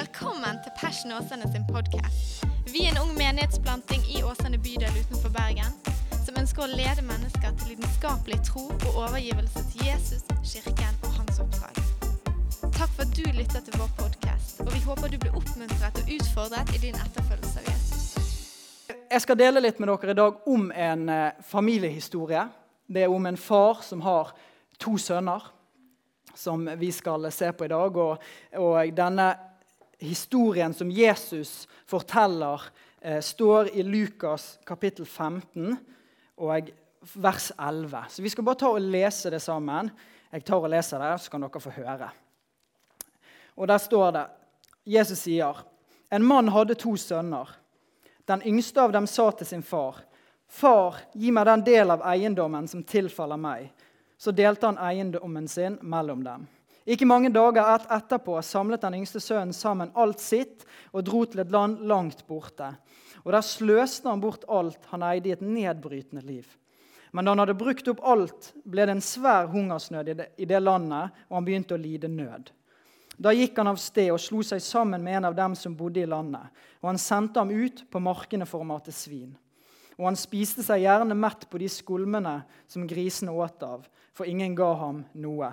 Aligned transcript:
Velkommen 0.00 0.56
til 0.64 0.72
Passion 0.80 1.12
Åsane 1.12 1.52
sin 1.52 1.64
podkast. 1.72 2.44
Vi 2.72 2.80
er 2.86 2.90
en 2.92 3.00
ung 3.02 3.10
menighetsplanting 3.18 4.02
i 4.16 4.22
Åsane 4.24 4.58
bydel 4.66 4.94
utenfor 5.00 5.32
Bergen 5.34 5.74
som 6.24 6.38
ønsker 6.40 6.62
å 6.64 6.68
lede 6.70 7.02
mennesker 7.04 7.50
til 7.58 7.74
lidenskapelig 7.74 8.38
tro 8.46 8.62
og 8.70 8.94
overgivelse 8.94 9.64
til 9.72 9.90
Jesus, 9.90 10.22
kirken 10.52 10.96
og 11.04 11.18
hans 11.18 11.42
oppdrag. 11.44 11.76
Takk 12.78 12.94
for 12.94 13.04
at 13.04 13.12
du 13.18 13.26
lytter 13.36 13.60
til 13.66 13.76
vår 13.76 13.90
podkast, 13.98 14.62
og 14.64 14.70
vi 14.72 14.80
håper 14.86 15.12
du 15.12 15.18
blir 15.20 15.36
oppmuntret 15.36 16.00
og 16.00 16.14
utfordret 16.16 16.72
i 16.78 16.80
din 16.86 16.96
etterfølgelse 16.96 17.60
av 17.60 17.68
Jesus. 17.68 18.08
Jeg 18.96 19.26
skal 19.26 19.40
dele 19.42 19.64
litt 19.66 19.84
med 19.84 19.92
dere 19.92 20.16
i 20.16 20.20
dag 20.22 20.50
om 20.54 20.66
en 20.88 21.04
eh, 21.18 21.44
familiehistorie. 21.52 22.46
Det 22.88 23.04
er 23.04 23.12
om 23.12 23.28
en 23.28 23.42
far 23.50 23.84
som 23.84 24.00
har 24.08 24.32
to 24.80 24.96
sønner, 24.96 25.52
som 26.32 26.64
vi 26.80 26.88
skal 26.88 27.28
se 27.34 27.52
på 27.52 27.68
i 27.68 27.72
dag. 27.76 28.02
Og, 28.08 28.28
og 28.64 28.96
denne 28.96 29.30
historien 30.00 30.74
som 30.74 30.90
Jesus 30.90 31.68
forteller, 31.86 32.62
eh, 33.00 33.20
står 33.20 33.68
i 33.76 33.82
Lukas 33.82 34.58
kapittel 34.66 35.06
15 35.06 35.76
og 36.36 36.70
vers 37.14 37.52
11. 37.58 38.04
Så 38.08 38.22
vi 38.22 38.28
skal 38.28 38.44
bare 38.44 38.60
ta 38.60 38.68
og 38.68 38.80
lese 38.80 39.30
det 39.30 39.42
sammen. 39.42 39.90
Jeg 40.32 40.44
tar 40.44 40.56
og 40.56 40.70
leser 40.70 40.98
det, 40.98 41.20
så 41.20 41.30
kan 41.30 41.40
dere 41.40 41.60
få 41.60 41.70
høre. 41.70 42.10
Og 43.56 43.68
Der 43.68 43.78
står 43.78 44.10
det 44.10 44.26
Jesus 44.86 45.18
sier, 45.18 45.64
en 46.10 46.24
mann 46.24 46.48
hadde 46.48 46.74
to 46.74 46.96
sønner. 46.96 47.48
Den 48.26 48.42
yngste 48.46 48.80
av 48.80 48.92
dem 48.92 49.06
sa 49.06 49.30
til 49.30 49.46
sin 49.46 49.62
far, 49.62 50.02
'Far, 50.50 50.96
gi 51.14 51.30
meg 51.30 51.46
den 51.46 51.62
del 51.64 51.90
av 51.90 52.02
eiendommen 52.02 52.68
som 52.68 52.82
tilfaller 52.82 53.36
meg.' 53.36 53.70
Så 54.18 54.32
delte 54.32 54.66
han 54.66 54.78
eiendommen 54.78 55.48
sin 55.48 55.78
mellom 55.82 56.24
dem. 56.24 56.48
Ikke 56.90 57.06
mange 57.06 57.30
dager 57.30 57.62
et 57.62 57.90
etterpå 57.94 58.40
samlet 58.42 58.82
den 58.82 58.96
yngste 58.98 59.20
sønnen 59.22 59.54
sammen 59.54 59.92
alt 59.94 60.22
sitt 60.22 60.64
og 60.90 61.04
dro 61.06 61.22
til 61.24 61.44
et 61.44 61.52
land 61.54 61.84
langt 61.86 62.24
borte. 62.26 62.72
Og 63.22 63.32
Der 63.32 63.44
sløste 63.46 64.08
han 64.08 64.22
bort 64.22 64.46
alt 64.48 64.88
han 64.90 65.04
eide 65.06 65.28
i 65.28 65.34
et 65.36 65.44
nedbrytende 65.44 66.24
liv. 66.24 66.46
Men 67.12 67.24
da 67.24 67.34
han 67.34 67.42
hadde 67.42 67.58
brukt 67.58 67.88
opp 67.90 68.00
alt, 68.06 68.52
ble 68.64 68.86
det 68.86 68.96
en 68.96 69.04
svær 69.04 69.50
hungersnød 69.50 70.08
i 70.08 70.14
det, 70.14 70.26
i 70.38 70.46
det 70.46 70.62
landet, 70.62 71.14
og 71.28 71.38
han 71.38 71.46
begynte 71.46 71.74
å 71.74 71.80
lide 71.80 72.10
nød. 72.10 72.50
Da 73.20 73.34
gikk 73.36 73.58
han 73.60 73.68
av 73.68 73.78
sted 73.82 74.08
og 74.14 74.22
slo 74.22 74.40
seg 74.46 74.62
sammen 74.64 75.02
med 75.04 75.18
en 75.18 75.28
av 75.28 75.34
dem 75.36 75.54
som 75.58 75.74
bodde 75.76 76.00
i 76.00 76.08
landet. 76.08 76.48
Og 76.80 76.88
han 76.88 77.00
sendte 77.02 77.42
ham 77.42 77.50
ut 77.50 77.82
på 77.90 78.00
markene 78.00 78.46
for 78.48 78.62
å 78.62 78.68
mate 78.68 78.94
svin. 78.94 79.34
Og 79.98 80.06
han 80.08 80.16
spiste 80.16 80.64
seg 80.64 80.86
gjerne 80.86 81.18
mett 81.18 81.44
på 81.50 81.60
de 81.60 81.68
skulmene 81.68 82.38
som 82.70 82.86
grisene 82.88 83.34
åt 83.36 83.66
av, 83.66 83.84
for 84.16 84.30
ingen 84.30 84.54
ga 84.56 84.70
ham 84.80 85.02
noe. 85.12 85.50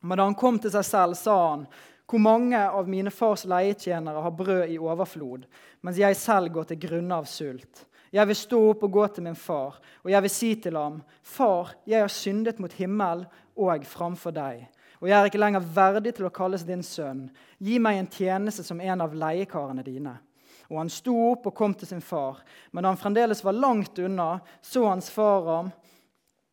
Men 0.00 0.18
da 0.18 0.26
han 0.28 0.38
kom 0.38 0.58
til 0.62 0.72
seg 0.72 0.86
selv, 0.86 1.18
sa 1.18 1.36
han, 1.50 1.66
hvor 2.08 2.22
mange 2.24 2.56
av 2.56 2.88
mine 2.88 3.10
fars 3.12 3.44
leietjenere 3.44 4.22
har 4.24 4.32
brød 4.32 4.70
i 4.72 4.78
overflod, 4.80 5.44
mens 5.84 5.98
jeg 6.00 6.16
selv 6.16 6.54
går 6.54 6.70
til 6.70 6.80
grunne 6.86 7.18
av 7.20 7.26
sult? 7.28 7.84
Jeg 8.08 8.24
vil 8.30 8.38
stå 8.38 8.60
opp 8.70 8.86
og 8.86 8.94
gå 8.94 9.06
til 9.12 9.26
min 9.26 9.36
far, 9.36 9.76
og 10.00 10.08
jeg 10.08 10.24
vil 10.24 10.32
si 10.32 10.54
til 10.56 10.78
ham, 10.80 11.02
Far, 11.20 11.74
jeg 11.84 12.00
har 12.00 12.08
syndet 12.08 12.60
mot 12.62 12.72
himmel 12.72 13.26
og 13.58 13.84
framfor 13.84 14.32
deg, 14.32 14.62
og 15.02 15.10
jeg 15.10 15.18
er 15.18 15.28
ikke 15.28 15.42
lenger 15.42 15.66
verdig 15.74 16.14
til 16.16 16.30
å 16.30 16.32
kalles 16.32 16.64
din 16.64 16.82
sønn. 16.82 17.26
Gi 17.60 17.76
meg 17.82 17.98
en 17.98 18.08
tjeneste 18.10 18.64
som 18.64 18.80
en 18.80 19.04
av 19.04 19.12
leiekarene 19.14 19.84
dine. 19.84 20.16
Og 20.68 20.80
han 20.80 20.90
sto 20.92 21.14
opp 21.30 21.46
og 21.48 21.56
kom 21.56 21.74
til 21.76 21.88
sin 21.88 22.02
far, 22.04 22.40
men 22.72 22.84
da 22.84 22.90
han 22.90 23.00
fremdeles 23.00 23.44
var 23.44 23.56
langt 23.56 24.00
unna, 24.00 24.38
så 24.64 24.88
hans 24.88 25.12
far 25.12 25.46
ham 25.48 25.70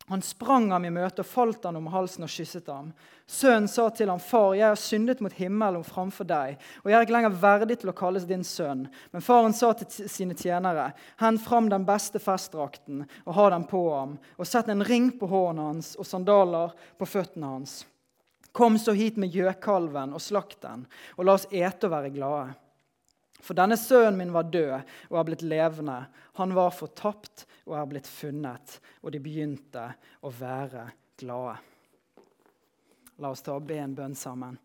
han 0.08 0.22
sprang 0.22 0.70
ham 0.70 0.84
i 0.86 0.90
møte 0.94 1.24
og 1.24 1.26
falt 1.26 1.64
han 1.66 1.76
om 1.80 1.88
halsen 1.90 2.26
og 2.26 2.30
kysset 2.30 2.68
ham. 2.70 2.92
Sønnen 3.26 3.66
sa 3.68 3.88
til 3.90 4.08
ham, 4.08 4.20
'Far, 4.20 4.54
jeg 4.54 4.68
har 4.68 4.78
syndet 4.78 5.20
mot 5.20 5.32
himmelen 5.32 5.84
framfor 5.84 6.24
deg,' 6.24 6.58
'og 6.84 6.90
jeg 6.90 6.98
er 6.98 7.02
ikke 7.02 7.16
lenger 7.16 7.40
verdig 7.40 7.78
til 7.80 7.90
å 7.90 7.96
kalles 7.96 8.24
din 8.24 8.44
sønn.' 8.44 8.86
Men 9.12 9.22
faren 9.22 9.52
sa 9.52 9.72
til 9.72 10.08
sine 10.08 10.34
tjenere, 10.34 10.92
'Hent 11.18 11.42
fram 11.42 11.68
den 11.68 11.84
beste 11.84 12.18
festdrakten 12.18 13.08
og 13.26 13.34
ha 13.34 13.50
den 13.50 13.64
på 13.64 13.82
ham,' 13.98 14.18
'og 14.38 14.46
sett 14.46 14.68
en 14.68 14.84
ring 14.84 15.10
på 15.10 15.26
hånden 15.26 15.64
hans 15.64 15.96
og 15.96 16.06
sandaler 16.06 16.70
på 16.98 17.06
føttene 17.06 17.46
hans.' 17.46 17.84
'Kom 18.52 18.78
så 18.78 18.92
hit 18.92 19.16
med 19.16 19.32
gjøkalven 19.32 20.14
og 20.14 20.20
slakt 20.20 20.62
den, 20.62 20.86
og 21.18 21.24
la 21.24 21.32
oss 21.32 21.46
ete 21.50 21.84
og 21.84 21.90
være 21.90 22.10
glade.' 22.10 22.65
For 23.42 23.56
denne 23.58 23.76
sønnen 23.78 24.18
min 24.18 24.34
var 24.34 24.48
død 24.50 24.74
og 25.10 25.18
er 25.20 25.28
blitt 25.28 25.44
levende. 25.46 26.00
Han 26.40 26.54
var 26.56 26.74
fortapt 26.74 27.46
og 27.66 27.76
er 27.78 27.88
blitt 27.90 28.08
funnet. 28.10 28.78
Og 29.02 29.12
de 29.14 29.22
begynte 29.22 29.88
å 30.24 30.32
være 30.32 30.88
glade. 31.20 31.56
La 33.22 33.32
oss 33.32 33.44
ta 33.44 33.54
og 33.56 33.64
be 33.68 33.78
en 33.80 33.94
bønn 33.96 34.16
sammen. 34.18 34.58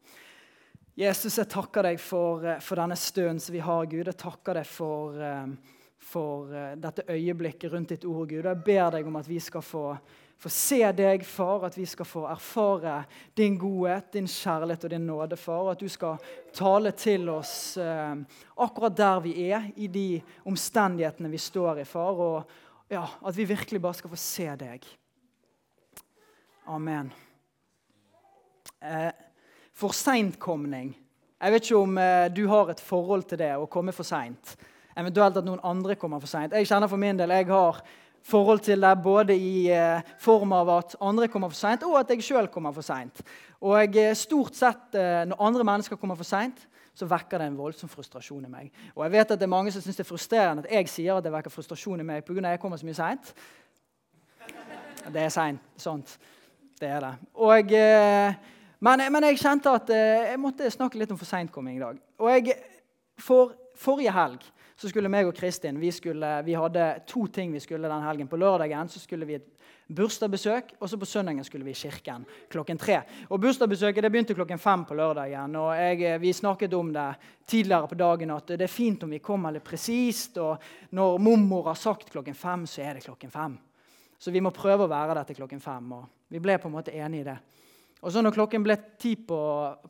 Jesus, 0.99 1.37
jeg 1.39 1.47
takker 1.49 1.87
deg 1.87 2.01
for, 2.03 2.43
eh, 2.45 2.59
for 2.59 2.75
denne 2.75 2.97
stunden 2.99 3.39
som 3.39 3.53
vi 3.55 3.61
har, 3.63 3.85
Gud. 3.85 4.05
Jeg 4.05 4.17
takker 4.17 4.59
deg 4.59 4.65
for, 4.67 5.15
eh, 5.21 5.47
for 5.97 6.53
eh, 6.53 6.75
dette 6.75 7.05
øyeblikket 7.07 7.71
rundt 7.71 7.89
ditt 7.89 8.05
ord, 8.05 8.27
Gud. 8.27 8.43
Jeg 8.43 8.63
ber 8.65 8.91
deg 8.91 9.07
om 9.07 9.15
at 9.15 9.27
vi 9.27 9.39
skal 9.39 9.61
få 9.61 9.97
få 10.41 10.49
se 10.49 10.79
deg, 10.97 11.21
far, 11.27 11.67
at 11.67 11.75
vi 11.77 11.85
skal 11.85 12.07
få 12.07 12.23
erfare 12.25 13.03
din 13.37 13.59
godhet, 13.61 14.07
din 14.15 14.29
kjærlighet 14.29 14.87
og 14.87 14.93
din 14.93 15.05
nåde, 15.05 15.37
far. 15.37 15.69
At 15.71 15.83
du 15.83 15.89
skal 15.89 16.17
tale 16.57 16.91
til 16.97 17.29
oss 17.29 17.77
eh, 17.77 18.15
akkurat 18.57 18.97
der 18.97 19.21
vi 19.21 19.35
er, 19.51 19.69
i 19.77 19.87
de 19.87 20.07
omstendighetene 20.49 21.29
vi 21.29 21.37
står 21.37 21.83
i, 21.83 21.85
far. 21.85 22.17
Og 22.25 22.89
ja, 22.89 23.03
at 23.05 23.37
vi 23.37 23.45
virkelig 23.53 23.81
bare 23.81 23.99
skal 24.01 24.09
få 24.09 24.17
se 24.17 24.49
deg. 24.63 24.89
Amen. 26.73 27.13
Eh, 28.81 29.11
for 29.77 29.93
seintkomning. 29.93 30.95
Jeg 31.41 31.53
vet 31.53 31.69
ikke 31.69 31.85
om 31.85 31.97
eh, 32.01 32.27
du 32.33 32.47
har 32.49 32.73
et 32.73 32.81
forhold 32.81 33.29
til 33.29 33.45
det 33.45 33.53
å 33.57 33.69
komme 33.69 33.93
for 33.93 34.07
seint. 34.07 34.55
Eventuelt 34.97 35.37
at 35.37 35.45
noen 35.45 35.61
andre 35.63 35.95
kommer 36.01 36.21
for 36.21 36.33
seint. 36.33 36.57
Jeg 36.57 36.69
kjenner 36.69 36.89
for 36.89 37.01
min 37.01 37.21
del, 37.21 37.29
jeg 37.37 37.53
har 37.53 37.85
forhold 38.23 38.59
til 38.65 38.81
det, 38.81 38.95
både 39.03 39.35
i 39.35 39.69
eh, 39.73 40.01
form 40.21 40.53
av 40.53 40.69
at 40.77 40.95
andre 41.01 41.27
kommer 41.31 41.51
for 41.51 41.57
seint, 41.57 41.83
og 41.87 41.99
at 41.99 42.11
jeg 42.13 42.25
sjøl 42.25 42.49
kommer 42.51 42.73
for 42.75 42.85
seint. 42.85 43.23
Og 43.61 43.97
eh, 43.97 44.13
stort 44.17 44.57
sett 44.57 44.97
eh, 44.97 45.23
når 45.29 45.41
andre 45.41 45.65
mennesker 45.71 45.99
kommer 45.99 46.19
for 46.19 46.27
seint, 46.27 46.67
så 46.93 47.07
vekker 47.07 47.39
det 47.39 47.47
en 47.47 47.57
voldsom 47.57 47.89
frustrasjon 47.89 48.45
i 48.45 48.51
meg. 48.51 48.69
Og 48.95 49.05
jeg 49.05 49.13
vet 49.15 49.33
at 49.33 49.39
det 49.39 49.47
er 49.47 49.53
mange 49.53 49.71
som 49.73 49.81
syns 49.81 49.97
det 49.97 50.03
er 50.03 50.09
frustrerende 50.09 50.65
at 50.65 50.73
jeg 50.75 50.91
sier 50.91 51.17
at 51.17 51.25
det 51.25 51.33
vekker 51.33 51.53
frustrasjon 51.53 52.03
i 52.03 52.05
meg 52.05 52.25
pga. 52.27 52.43
at 52.43 52.57
jeg 52.57 52.61
kommer 52.61 52.77
så 52.77 52.89
mye 52.89 52.99
seint. 52.99 53.31
Det 55.07 55.21
er 55.21 55.31
seint. 55.33 55.69
Sant. 55.79 56.17
Det 56.81 56.89
er 56.89 56.99
det. 56.99 57.13
Og, 57.33 57.71
men, 58.81 59.05
men, 59.13 59.27
jeg 59.29 59.39
kjente 59.39 59.71
at 59.71 59.89
jeg 59.93 60.39
måtte 60.41 60.69
snakke 60.73 60.99
litt 60.99 61.13
om 61.13 61.17
for 61.17 61.29
seintkomming 61.29 61.77
i 61.77 61.83
dag. 61.83 61.97
Og 62.19 62.29
jeg, 62.33 62.57
for 63.21 63.55
forrige 63.79 64.13
helg 64.13 64.45
så 64.81 64.89
skulle 64.89 65.11
meg 65.13 65.27
og 65.29 65.35
Kristin 65.37 65.77
vi, 65.77 65.91
skulle, 65.93 66.29
vi, 66.41 66.55
hadde 66.57 66.85
to 67.05 67.27
ting 67.29 67.51
vi 67.53 67.59
skulle 67.61 67.89
den 67.89 68.01
helgen. 68.01 68.29
På 68.29 68.39
lørdagen 68.41 68.89
så 68.89 68.99
skulle 68.99 69.27
vi 69.29 69.35
et 69.37 69.51
bursdagsbesøk, 69.91 70.71
og 70.79 70.89
så 70.89 70.97
på 70.97 71.05
søndagen 71.05 71.45
skulle 71.45 71.67
vi 71.67 71.75
i 71.75 71.77
kirken 71.77 72.25
klokken 72.49 72.79
tre. 72.81 73.01
Og 73.29 73.41
Bursdagsbesøket 73.43 74.03
det 74.03 74.11
begynte 74.11 74.35
klokken 74.37 74.61
fem 74.61 74.85
på 74.87 74.97
lørdagen. 74.97 75.55
og 75.55 75.75
jeg, 75.75 76.21
Vi 76.21 76.33
snakket 76.33 76.73
om 76.73 76.93
det 76.93 77.15
tidligere 77.45 77.87
på 77.87 77.95
dagen 77.95 78.31
at 78.31 78.47
det 78.47 78.61
er 78.61 78.73
fint 78.73 79.03
om 79.03 79.09
vi 79.09 79.19
kommer 79.19 79.51
litt 79.51 79.63
presist. 79.63 80.37
Og 80.37 80.57
når 80.91 81.17
mormor 81.19 81.67
har 81.69 81.75
sagt 81.75 82.09
klokken 82.09 82.33
fem, 82.33 82.65
så 82.65 82.81
er 82.81 82.93
det 82.93 83.03
klokken 83.03 83.29
fem. 83.31 83.57
Så 84.17 84.31
vi 84.31 84.41
må 84.41 84.49
prøve 84.49 84.85
å 84.85 84.89
være 84.89 85.13
der 85.19 85.23
til 85.29 85.35
klokken 85.35 85.61
fem. 85.61 85.91
og 85.91 86.07
Vi 86.29 86.39
ble 86.39 86.57
på 86.57 86.69
en 86.69 86.77
måte 86.79 86.95
enige 86.95 87.21
i 87.21 87.29
det. 87.29 87.37
Og 88.01 88.11
så 88.11 88.21
når 88.21 88.33
klokken 88.33 88.63
ble 88.63 88.77
ti 88.97 89.15
på, 89.15 89.41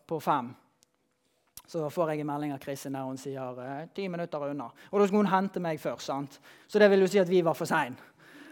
på 0.07 0.19
fem, 0.19 0.51
så 1.71 1.87
får 1.89 2.11
jeg 2.11 2.21
en 2.21 2.27
melding 2.27 2.51
av 2.51 2.59
Kristin 2.59 2.95
der 2.97 3.07
hun 3.07 3.19
sier 3.19 3.59
eh, 3.63 3.83
ti 3.95 4.07
minutter 4.11 4.43
unna. 4.49 4.67
Og 4.91 4.99
da 4.99 5.05
skulle 5.07 5.23
hun 5.23 5.31
hente 5.31 5.61
meg 5.63 5.79
først. 5.79 6.09
sant? 6.09 6.39
Så 6.67 6.79
det 6.81 6.89
vil 6.91 7.05
jo 7.05 7.11
si 7.11 7.21
at 7.21 7.29
vi 7.29 7.43
var 7.45 7.55
for 7.55 7.69
seine 7.69 8.09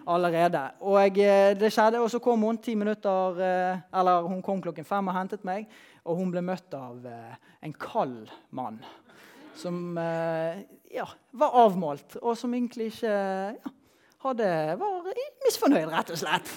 allerede. 0.09 0.61
Og 0.87 1.17
eh, 1.19 1.51
det 1.59 1.71
skjedde, 1.75 1.99
og 1.99 2.07
så 2.11 2.21
kom 2.23 2.45
hun 2.47 2.61
ti 2.63 2.77
minutter, 2.79 3.41
eh, 3.43 3.81
eller 3.99 4.29
hun 4.29 4.39
kom 4.45 4.61
klokken 4.63 4.87
fem 4.87 5.11
og 5.11 5.17
hentet 5.17 5.43
meg. 5.43 5.67
Og 6.07 6.15
hun 6.15 6.31
ble 6.31 6.41
møtt 6.41 6.73
av 6.73 7.03
en 7.05 7.73
kald 7.75 8.31
mann 8.55 8.79
som 9.59 9.97
ja, 9.99 11.03
var 11.35 11.57
avmålt, 11.65 12.15
og 12.21 12.37
som 12.39 12.53
egentlig 12.55 12.87
ikke 12.93 13.11
ja, 13.11 13.71
hadde, 14.23 14.47
var 14.79 15.09
misfornøyd, 15.43 15.89
rett 15.91 16.13
og 16.15 16.21
slett. 16.21 16.53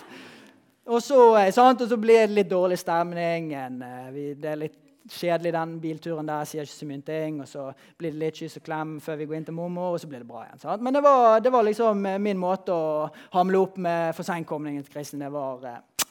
Og 0.86 1.02
så, 1.02 1.18
sant, 1.50 1.82
og 1.82 1.90
så 1.90 1.98
ble 1.98 2.20
det 2.22 2.36
litt 2.38 2.52
dårlig 2.52 2.78
stemning. 2.78 3.50
En, 3.58 3.82
det 4.14 4.52
er 4.54 4.62
litt 4.62 4.78
kjedelig 5.10 5.52
den 5.54 5.74
bilturen 5.80 6.28
der. 6.28 6.44
Sier 6.48 6.66
ikke 6.66 6.74
så 6.74 6.88
mye 6.88 7.04
ting. 7.06 7.40
Og 7.42 7.48
så 7.48 7.66
blir 7.98 8.14
det 8.14 8.20
litt 8.20 8.38
kyss 8.40 8.58
og 8.60 8.66
klem 8.66 8.94
før 9.02 9.18
vi 9.20 9.26
går 9.30 9.38
inn 9.40 9.48
til 9.48 9.56
mormor, 9.56 9.94
og 9.94 10.00
så 10.02 10.10
blir 10.10 10.22
det 10.22 10.28
bra 10.28 10.44
igjen. 10.46 10.62
Sant? 10.62 10.84
Men 10.84 10.94
det 10.94 11.02
var, 11.04 11.40
det 11.40 11.52
var, 11.52 11.66
liksom 11.66 12.06
eh, 12.06 12.20
min 12.22 12.40
måte 12.40 12.74
å 12.74 13.08
hamle 13.34 13.60
opp 13.62 13.78
med 13.82 14.14
for 14.16 14.28
seinkomlingen 14.28 14.86
til 14.86 14.94
Kristin. 14.94 15.24
Det 15.24 15.32
var 15.32 15.68
eh, 15.68 16.08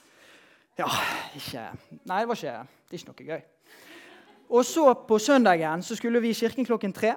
Ja, 0.79 0.87
ikke 1.37 1.65
Nei, 2.07 2.21
det 2.21 2.29
var 2.29 2.37
ikke, 2.39 2.53
det 2.87 2.95
er 2.95 3.01
ikke 3.01 3.11
noe 3.11 3.33
gøy. 3.33 3.43
Og 4.51 4.65
så 4.67 4.85
på 5.07 5.19
søndagen 5.19 5.83
så 5.83 5.95
skulle 5.95 6.19
vi 6.23 6.31
i 6.33 6.35
kirken 6.35 6.67
klokken 6.67 6.93
tre. 6.93 7.13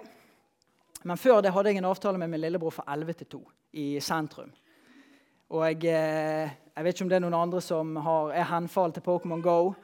Men 1.05 1.19
før 1.21 1.41
det 1.43 1.53
hadde 1.53 1.73
jeg 1.73 1.83
en 1.83 1.89
avtale 1.91 2.19
med 2.19 2.31
min 2.33 2.41
lillebror 2.41 2.73
fra 2.73 2.85
11 2.95 3.19
til 3.21 3.27
2 3.35 3.41
i 3.83 3.87
sentrum. 4.01 4.53
Og 5.53 5.65
jeg, 5.67 5.85
eh, 5.93 6.51
jeg, 6.77 6.85
vet 6.85 6.95
ikke 6.95 7.05
om 7.05 7.11
det 7.11 7.17
er 7.19 7.25
noen 7.27 7.37
andre 7.37 7.61
som 7.61 7.97
har, 7.97 8.31
er 8.33 8.49
henfall 8.49 8.95
til 8.95 9.05
Pokémon 9.05 9.43
GO. 9.45 9.75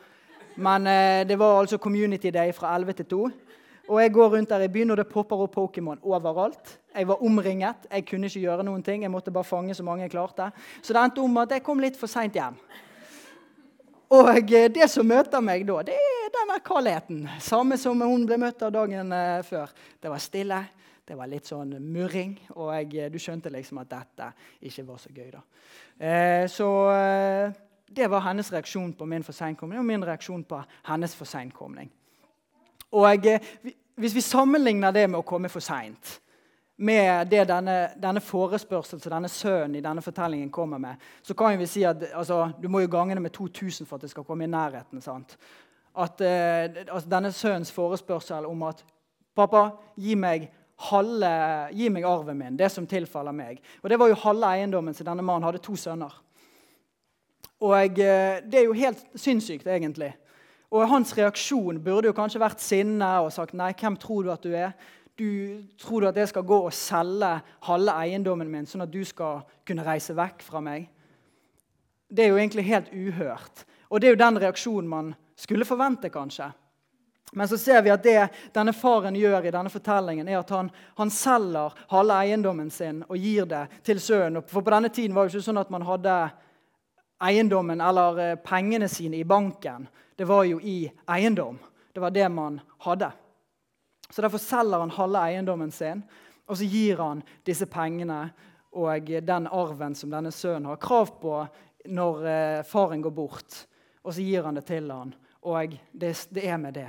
Men 0.57 0.87
eh, 0.87 1.29
det 1.29 1.39
var 1.39 1.61
altså 1.61 1.79
Community 1.79 2.31
Day 2.35 2.53
fra 2.53 2.75
11 2.77 2.93
til 2.93 3.07
2. 3.07 3.31
Og 3.91 4.03
jeg 4.03 4.13
går 4.13 4.29
rundt 4.37 4.51
der 4.51 4.63
i 4.63 4.69
byen, 4.69 4.91
og 4.91 4.97
det 4.97 5.09
popper 5.11 5.37
opp 5.37 5.57
Pokémon 5.57 5.99
overalt. 6.03 6.79
Jeg 6.95 7.09
var 7.09 7.23
omringet. 7.23 7.87
Jeg 7.91 8.07
kunne 8.07 8.27
ikke 8.27 8.41
gjøre 8.41 8.65
noen 8.65 8.83
ting. 8.83 9.03
Jeg 9.03 9.11
måtte 9.11 9.31
bare 9.35 9.45
fange 9.45 9.75
så 9.75 9.83
mange 9.83 10.03
jeg 10.03 10.11
klarte. 10.11 10.51
Så 10.83 10.93
det 10.93 11.03
endte 11.03 11.21
om 11.21 11.37
at 11.43 11.51
jeg 11.51 11.63
kom 11.63 11.81
litt 11.83 11.99
for 11.99 12.11
seint 12.11 12.35
hjem. 12.35 12.59
Og 14.11 14.53
eh, 14.53 14.69
det 14.71 14.91
som 14.91 15.07
møter 15.07 15.43
meg 15.43 15.67
da, 15.67 15.81
det 15.87 15.95
er 15.95 16.35
denne 16.35 16.59
kaldheten. 16.67 17.25
Samme 17.43 17.79
som 17.79 18.01
hun 18.03 18.27
ble 18.27 18.39
møtt 18.43 18.63
av 18.67 18.75
dagen 18.75 19.13
eh, 19.15 19.41
før. 19.47 19.71
Det 20.03 20.11
var 20.11 20.23
stille. 20.23 20.63
Det 21.11 21.17
var 21.19 21.27
litt 21.27 21.49
sånn 21.49 21.73
murring, 21.83 22.37
og 22.55 22.69
jeg, 22.71 22.93
eh, 22.95 23.09
du 23.11 23.17
skjønte 23.19 23.51
liksom 23.51 23.81
at 23.83 23.89
dette 23.91 24.29
ikke 24.69 24.85
var 24.87 25.01
så 25.03 25.11
gøy. 25.11 25.31
da. 25.33 25.41
Eh, 25.99 26.45
så 26.47 26.69
eh, 26.95 27.57
det 27.97 28.11
var 28.11 28.21
hennes 28.21 28.53
reaksjon 28.53 28.93
på 28.93 29.07
min 29.07 29.25
forseinkomning 29.27 29.79
og 29.81 29.87
min 29.87 30.05
reaksjon 30.07 30.45
på 30.45 30.63
hennes 30.87 31.15
forseinkomning. 31.17 31.91
Og 32.93 33.27
eh, 33.27 33.41
Hvis 33.95 34.15
vi 34.15 34.21
sammenligner 34.21 34.91
det 34.91 35.11
med 35.11 35.21
å 35.21 35.27
komme 35.27 35.49
for 35.49 35.61
seint 35.61 36.21
med 36.81 37.29
det 37.29 37.43
denne, 37.45 37.91
denne 38.01 38.21
forespørselen 38.25 39.03
som 39.03 39.13
denne 39.13 39.29
sønnen 39.29 39.75
i 39.77 39.83
denne 39.85 40.01
fortellingen 40.01 40.49
kommer 40.51 40.79
med, 40.81 41.03
så 41.23 41.35
kan 41.37 41.59
vi 41.61 41.67
si 41.69 41.83
at 41.85 42.07
altså, 42.15 42.53
du 42.63 42.69
må 42.73 42.81
jo 42.81 42.89
gange 42.89 43.15
det 43.15 43.23
med 43.23 43.35
2000 43.37 43.87
for 43.87 43.99
at 43.99 44.07
det 44.07 44.11
skal 44.15 44.25
komme 44.25 44.47
i 44.47 44.51
nærheten. 44.51 45.03
sant? 45.05 45.37
At 45.93 46.21
eh, 46.25 46.87
altså, 46.87 47.09
Denne 47.11 47.33
sønnens 47.33 47.73
forespørsel 47.73 48.47
om 48.47 48.63
at 48.63 48.85
'Pappa, 49.37 49.71
gi 49.97 50.15
meg, 50.15 50.49
halve, 50.91 51.29
gi 51.73 51.89
meg 51.89 52.05
arven 52.05 52.39
min, 52.39 52.57
det 52.57 52.71
som 52.73 52.87
tilfaller 52.87 53.33
meg.' 53.33 53.61
Og 53.83 53.91
Det 53.91 53.99
var 53.99 54.09
jo 54.09 54.15
halve 54.15 54.47
eiendommen 54.47 54.95
til 54.95 55.07
denne 55.07 55.23
mannen 55.23 55.45
hadde 55.45 55.59
to 55.59 55.77
sønner. 55.77 56.23
Og 57.61 57.99
eh, 58.01 58.41
Det 58.45 58.61
er 58.61 58.65
jo 58.65 58.77
helt 58.77 59.05
sinnssykt, 59.15 59.67
egentlig. 59.67 60.15
Og 60.71 60.89
Hans 60.89 61.13
reaksjon 61.19 61.81
burde 61.83 62.11
jo 62.11 62.15
kanskje 62.17 62.41
vært 62.41 62.63
sinne 62.63 63.09
og 63.25 63.33
sagt 63.35 63.57
nei, 63.59 63.73
hvem 63.75 63.97
tror 63.99 64.23
du 64.25 64.31
at 64.33 64.45
du 64.45 64.55
er? 64.55 64.73
Du, 65.19 65.61
tror 65.79 66.01
du 66.01 66.09
at 66.09 66.17
jeg 66.17 66.31
skal 66.31 66.47
gå 66.47 66.61
og 66.65 66.73
selge 66.73 67.33
halve 67.67 67.97
eiendommen 68.07 68.49
min 68.49 68.69
sånn 68.69 68.87
at 68.87 68.93
du 68.93 69.03
skal 69.05 69.43
kunne 69.69 69.85
reise 69.85 70.15
vekk 70.17 70.45
fra 70.47 70.63
meg? 70.65 70.87
Det 72.09 72.25
er 72.25 72.33
jo 72.33 72.39
egentlig 72.39 72.65
helt 72.71 72.89
uhørt. 72.95 73.67
Og 73.91 74.01
det 74.01 74.09
er 74.09 74.15
jo 74.15 74.23
den 74.23 74.41
reaksjonen 74.41 74.89
man 74.89 75.13
skulle 75.37 75.67
forvente, 75.69 76.09
kanskje. 76.11 76.49
Men 77.33 77.49
så 77.51 77.59
ser 77.59 77.83
vi 77.83 77.93
at 77.93 78.03
det 78.03 78.31
denne 78.55 78.73
faren 78.75 79.19
gjør 79.19 79.47
i 79.47 79.53
denne 79.55 79.71
fortellingen, 79.71 80.29
er 80.29 80.41
at 80.41 80.51
han, 80.55 80.71
han 80.99 81.13
selger 81.15 81.77
halve 81.91 82.17
eiendommen 82.25 82.71
sin 82.75 83.05
og 83.07 83.19
gir 83.19 83.47
det 83.51 83.67
til 83.87 84.01
sønnen. 84.03 84.43
For 84.51 84.67
på 84.67 84.75
denne 84.75 84.91
tiden 84.91 85.15
var 85.15 85.27
det 85.27 85.35
ikke 85.35 85.47
sånn 85.51 85.63
at 85.63 85.71
man 85.71 85.87
hadde 85.87 86.17
eiendommen 87.21 87.81
eller 87.81 88.19
eh, 88.19 88.37
pengene 88.37 88.89
sine 88.89 89.17
i 89.17 89.25
banken. 89.25 89.89
Det 90.17 90.25
var 90.25 90.45
jo 90.45 90.61
i 90.61 90.91
eiendom. 91.07 91.59
Det 91.93 92.01
var 92.01 92.11
det 92.11 92.29
man 92.29 92.61
hadde. 92.79 93.11
Så 94.11 94.23
Derfor 94.23 94.39
selger 94.39 94.79
han 94.79 94.91
halve 94.91 95.23
eiendommen 95.29 95.71
sin, 95.73 96.03
og 96.47 96.59
så 96.59 96.67
gir 96.67 96.99
han 96.99 97.23
disse 97.47 97.67
pengene 97.71 98.31
og 98.71 99.11
den 99.27 99.47
arven 99.47 99.95
som 99.95 100.11
denne 100.11 100.33
sønnen 100.35 100.69
har 100.71 100.81
krav 100.83 101.15
på 101.21 101.37
når 101.91 102.27
eh, 102.27 102.63
faren 102.67 103.03
går 103.03 103.15
bort. 103.15 103.63
Og 104.03 104.15
så 104.15 104.25
gir 104.25 104.47
han 104.47 104.57
det 104.57 104.67
til 104.69 104.91
han, 104.91 105.15
og 105.47 105.77
det, 105.93 106.15
det 106.31 106.45
er 106.49 106.59
med 106.61 106.75
det. 106.75 106.89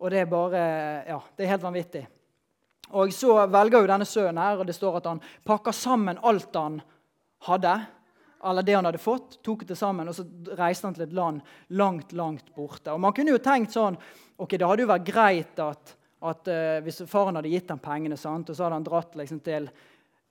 Og 0.00 0.10
det 0.10 0.22
er 0.22 0.30
bare 0.30 0.60
Ja, 1.06 1.20
det 1.36 1.44
er 1.44 1.54
helt 1.54 1.64
vanvittig. 1.64 2.06
Og 2.90 3.12
så 3.14 3.34
velger 3.46 3.82
jo 3.82 3.90
denne 3.90 4.06
sønnen 4.08 4.42
her, 4.42 4.58
og 4.58 4.66
det 4.66 4.74
står 4.74 4.98
at 4.98 5.08
han 5.10 5.22
pakker 5.46 5.74
sammen 5.76 6.18
alt 6.26 6.56
han 6.56 6.80
hadde 7.46 7.74
eller 8.44 8.64
det 8.64 8.74
han 8.74 8.88
hadde 8.88 9.00
fått, 9.02 9.38
tok 9.44 9.66
det 9.68 9.76
sammen, 9.76 10.08
og 10.08 10.16
så 10.16 10.24
reiste 10.58 10.88
han 10.88 10.96
til 10.96 11.04
et 11.06 11.16
land 11.16 11.40
langt, 11.76 12.14
langt 12.16 12.52
borte. 12.56 12.92
Og 12.94 13.00
Man 13.00 13.14
kunne 13.16 13.34
jo 13.34 13.42
tenkt 13.42 13.74
sånn 13.76 13.98
ok, 14.40 14.56
Det 14.56 14.66
hadde 14.66 14.86
jo 14.86 14.88
vært 14.88 15.04
greit 15.04 15.58
at, 15.60 15.94
at 16.24 16.48
uh, 16.48 16.78
hvis 16.84 17.02
faren 17.10 17.36
hadde 17.36 17.52
gitt 17.52 17.68
ham 17.68 17.80
pengene, 17.82 18.16
sant, 18.16 18.48
og 18.48 18.56
så 18.56 18.64
hadde 18.64 18.78
han 18.78 18.86
dratt 18.86 19.18
liksom, 19.20 19.42
til, 19.44 19.68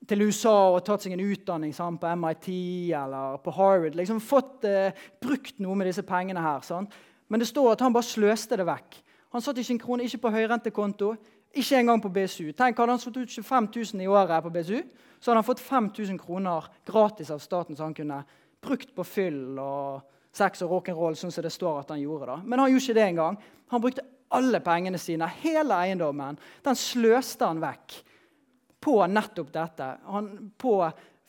til, 0.02 0.24
USA 0.26 0.56
og 0.72 0.82
tatt 0.86 1.04
seg 1.04 1.14
en 1.14 1.22
utdanning 1.22 1.74
sant, 1.76 2.00
på 2.02 2.10
MIT 2.18 2.48
eller 2.98 3.38
på 3.44 3.54
Harvard 3.54 3.94
liksom 3.94 4.18
Fått 4.24 4.66
uh, 4.66 4.90
brukt 5.22 5.62
noe 5.62 5.78
med 5.78 5.92
disse 5.92 6.02
pengene 6.06 6.42
her. 6.42 6.66
Sant? 6.66 6.96
Men 7.30 7.38
det 7.38 7.46
står 7.52 7.76
at 7.76 7.86
han 7.86 7.94
bare 7.94 8.10
sløste 8.10 8.58
det 8.58 8.66
vekk. 8.66 8.98
Han 9.30 9.44
satt 9.44 9.60
ikke 9.62 9.76
en 9.76 9.84
krone 9.84 10.06
ikke 10.08 10.24
på 10.24 10.34
høyrentekonto, 10.34 11.12
ikke 11.50 11.80
engang 11.80 12.02
på 12.02 12.12
BSU. 12.14 12.52
Tenk, 12.52 12.78
Hadde 12.78 12.94
han 12.94 13.02
fått 13.02 13.16
ut 13.16 13.30
25 13.30 13.68
000 13.94 14.04
i 14.04 14.08
året 14.10 14.42
på 14.44 14.52
BSU, 14.54 14.82
så 15.20 15.30
hadde 15.30 15.40
han 15.42 15.48
fått 15.48 15.64
5000 15.64 16.18
kroner 16.18 16.68
gratis 16.86 17.30
av 17.30 17.42
staten 17.42 17.76
så 17.76 17.88
han 17.88 17.94
kunne 17.94 18.22
brukt 18.62 18.94
på 18.94 19.04
fyll 19.04 19.58
og 19.58 20.00
sex 20.32 20.62
og 20.62 20.76
rock'n'roll, 20.76 21.16
sånn 21.18 21.32
som 21.34 21.44
det 21.44 21.52
står 21.52 21.80
at 21.80 21.90
han 21.90 22.00
gjorde. 22.00 22.28
da. 22.30 22.36
Men 22.44 22.62
han 22.62 22.70
gjorde 22.70 22.84
ikke 22.84 22.98
det 23.00 23.06
engang. 23.08 23.38
Han 23.72 23.82
brukte 23.82 24.06
alle 24.30 24.60
pengene 24.62 24.98
sine, 24.98 25.26
hele 25.42 25.74
eiendommen. 25.74 26.38
Den 26.62 26.78
sløste 26.78 27.48
han 27.48 27.62
vekk 27.62 27.96
på 28.80 28.94
nettopp 29.10 29.50
dette. 29.52 29.88
Han, 30.06 30.30
på 30.56 30.76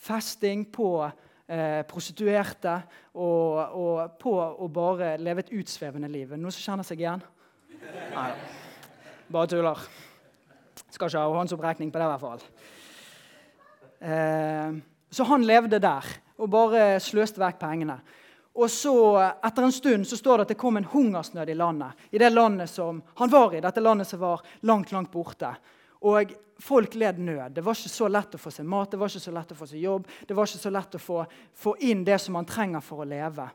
festing, 0.01 0.67
på 0.71 0.91
eh, 1.01 1.81
prostituerte 1.89 2.77
og, 3.13 3.57
og, 3.57 4.15
på 4.21 4.35
å 4.38 4.69
bare 4.74 5.15
leve 5.21 5.45
et 5.45 5.53
utsvevende 5.62 6.12
liv. 6.12 6.38
Noen 6.38 6.53
som 6.53 6.69
kjenner 6.69 6.88
seg 6.88 7.01
igjen? 7.01 7.25
Nei, 8.13 8.29
bare 9.33 9.50
tuller. 9.50 9.83
Skal 10.91 11.09
ikke 11.09 11.23
ha 11.23 11.35
håndsopprekning 11.39 11.91
på 11.91 11.99
det, 11.99 12.07
i 12.07 12.11
hvert 12.11 12.25
fall. 12.25 12.45
Eh, 14.01 14.81
så 15.11 15.27
han 15.29 15.45
levde 15.47 15.79
der 15.79 16.07
og 16.41 16.49
bare 16.51 16.99
sløste 17.03 17.41
vekk 17.41 17.59
pengene. 17.61 17.99
Og 18.59 18.67
så, 18.71 18.93
Etter 19.39 19.63
en 19.63 19.71
stund 19.71 20.07
så 20.07 20.17
står 20.19 20.41
det 20.41 20.45
at 20.47 20.53
det 20.53 20.59
kom 20.59 20.77
en 20.77 20.88
hungersnød 20.91 21.49
i 21.49 21.55
landet. 21.55 22.07
I 22.11 22.19
det 22.19 22.31
landet 22.33 22.69
som 22.69 23.01
han 23.15 23.31
var 23.31 23.55
i, 23.55 23.63
dette 23.63 23.83
landet 23.83 24.09
som 24.09 24.19
var 24.19 24.41
langt, 24.67 24.91
langt 24.91 25.11
borte. 25.11 25.53
Og 26.03 26.33
folk 26.61 26.95
led 26.95 27.19
nød. 27.19 27.55
Det 27.55 27.63
var 27.63 27.77
ikke 27.77 27.93
så 27.93 28.09
lett 28.11 28.35
å 28.35 28.41
få 28.41 28.51
seg 28.51 28.67
mat, 28.67 28.91
det 28.91 28.99
var 28.99 29.11
ikke 29.11 29.23
så 29.23 29.33
lett 29.35 29.53
å 29.53 29.57
få 29.57 29.67
seg 29.69 29.85
jobb. 29.85 30.09
Det 30.27 30.35
var 30.35 30.49
ikke 30.49 30.65
så 30.65 30.73
lett 30.73 30.97
å 30.97 31.01
få, 31.01 31.21
få 31.63 31.75
inn 31.88 32.03
det 32.07 32.19
som 32.21 32.35
man 32.38 32.49
trenger 32.49 32.83
for 32.83 33.03
å 33.03 33.07
leve. 33.07 33.47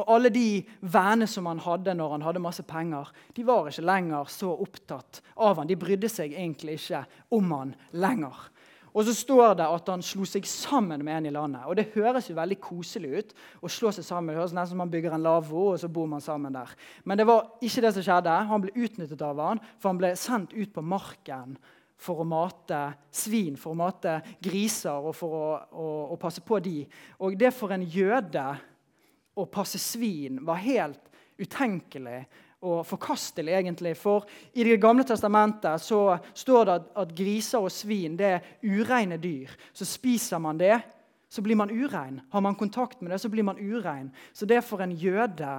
Og 0.00 0.08
Alle 0.14 0.30
de 0.32 0.62
vennene 0.80 1.28
som 1.28 1.46
han 1.50 1.60
hadde 1.60 1.94
når 1.96 2.16
han 2.16 2.24
hadde 2.24 2.42
masse 2.44 2.64
penger, 2.64 3.10
de 3.36 3.44
var 3.44 3.68
ikke 3.68 3.84
lenger 3.84 4.30
så 4.32 4.54
opptatt 4.64 5.20
av 5.36 5.60
han. 5.60 5.68
De 5.68 5.76
brydde 5.76 6.08
seg 6.08 6.32
egentlig 6.32 6.78
ikke 6.80 7.04
om 7.36 7.52
han 7.52 7.74
lenger. 7.92 8.48
Og 8.92 9.06
så 9.08 9.14
står 9.16 9.54
det 9.56 9.66
at 9.72 9.88
han 9.88 10.02
slo 10.04 10.26
seg 10.28 10.44
sammen 10.48 11.00
med 11.04 11.16
en 11.16 11.28
i 11.30 11.32
landet. 11.32 11.64
Og 11.64 11.76
Det 11.76 11.92
høres 11.94 12.28
jo 12.28 12.36
veldig 12.36 12.58
koselig 12.60 13.12
ut. 13.18 13.34
å 13.62 13.68
slå 13.68 13.92
seg 13.92 14.04
sammen. 14.04 14.34
Det 14.34 14.40
høres 14.40 14.52
nesten 14.52 14.74
som 14.74 14.82
man 14.84 14.90
bygger 14.92 15.14
en 15.16 15.22
lavvo, 15.24 15.72
og 15.72 15.78
så 15.80 15.88
bor 15.88 16.06
man 16.06 16.20
sammen 16.20 16.52
der. 16.52 16.68
Men 17.04 17.18
det 17.18 17.26
var 17.26 17.56
ikke 17.60 17.80
det 17.80 17.94
som 17.94 18.02
skjedde. 18.04 18.48
Han 18.48 18.60
ble 18.60 18.72
utnyttet 18.76 19.22
av 19.22 19.40
han, 19.40 19.60
for 19.78 19.88
han 19.88 19.98
ble 19.98 20.12
sendt 20.16 20.52
ut 20.52 20.72
på 20.72 20.84
marken 20.84 21.56
for 22.02 22.20
å 22.20 22.26
mate 22.26 22.92
svin, 23.14 23.56
for 23.56 23.72
å 23.72 23.78
mate 23.78 24.20
griser 24.42 24.92
og 24.92 25.14
for 25.14 25.38
å, 25.38 25.48
å, 25.72 25.88
å 26.12 26.18
passe 26.20 26.42
på 26.44 26.58
de. 26.60 26.82
Og 27.22 27.38
det 27.38 27.52
for 27.54 27.72
en 27.72 27.86
jøde 27.86 28.44
å 29.34 29.46
passe 29.50 29.80
svin 29.80 30.40
var 30.44 30.60
helt 30.62 31.10
utenkelig 31.40 32.24
og 32.62 32.84
forkastelig, 32.86 33.54
egentlig. 33.58 33.94
For 33.98 34.26
i 34.52 34.64
Det 34.64 34.78
gamle 34.80 35.04
testamentet 35.04 35.82
så 35.82 36.18
står 36.34 36.64
det 36.64 36.74
at, 36.74 36.90
at 37.04 37.14
griser 37.16 37.64
og 37.64 37.72
svin 37.74 38.16
det 38.18 38.28
er 38.28 38.50
ureine 38.62 39.18
dyr. 39.18 39.50
Så 39.74 39.88
spiser 39.88 40.38
man 40.38 40.60
det, 40.60 40.76
så 41.32 41.42
blir 41.42 41.56
man 41.56 41.72
urein. 41.72 42.20
Har 42.30 42.40
man 42.44 42.54
kontakt 42.54 43.00
med 43.00 43.10
det, 43.10 43.18
så 43.18 43.28
blir 43.32 43.42
man 43.42 43.58
urein. 43.58 44.10
Så 44.32 44.46
det 44.46 44.60
for 44.66 44.84
en 44.84 44.92
jøde 44.92 45.50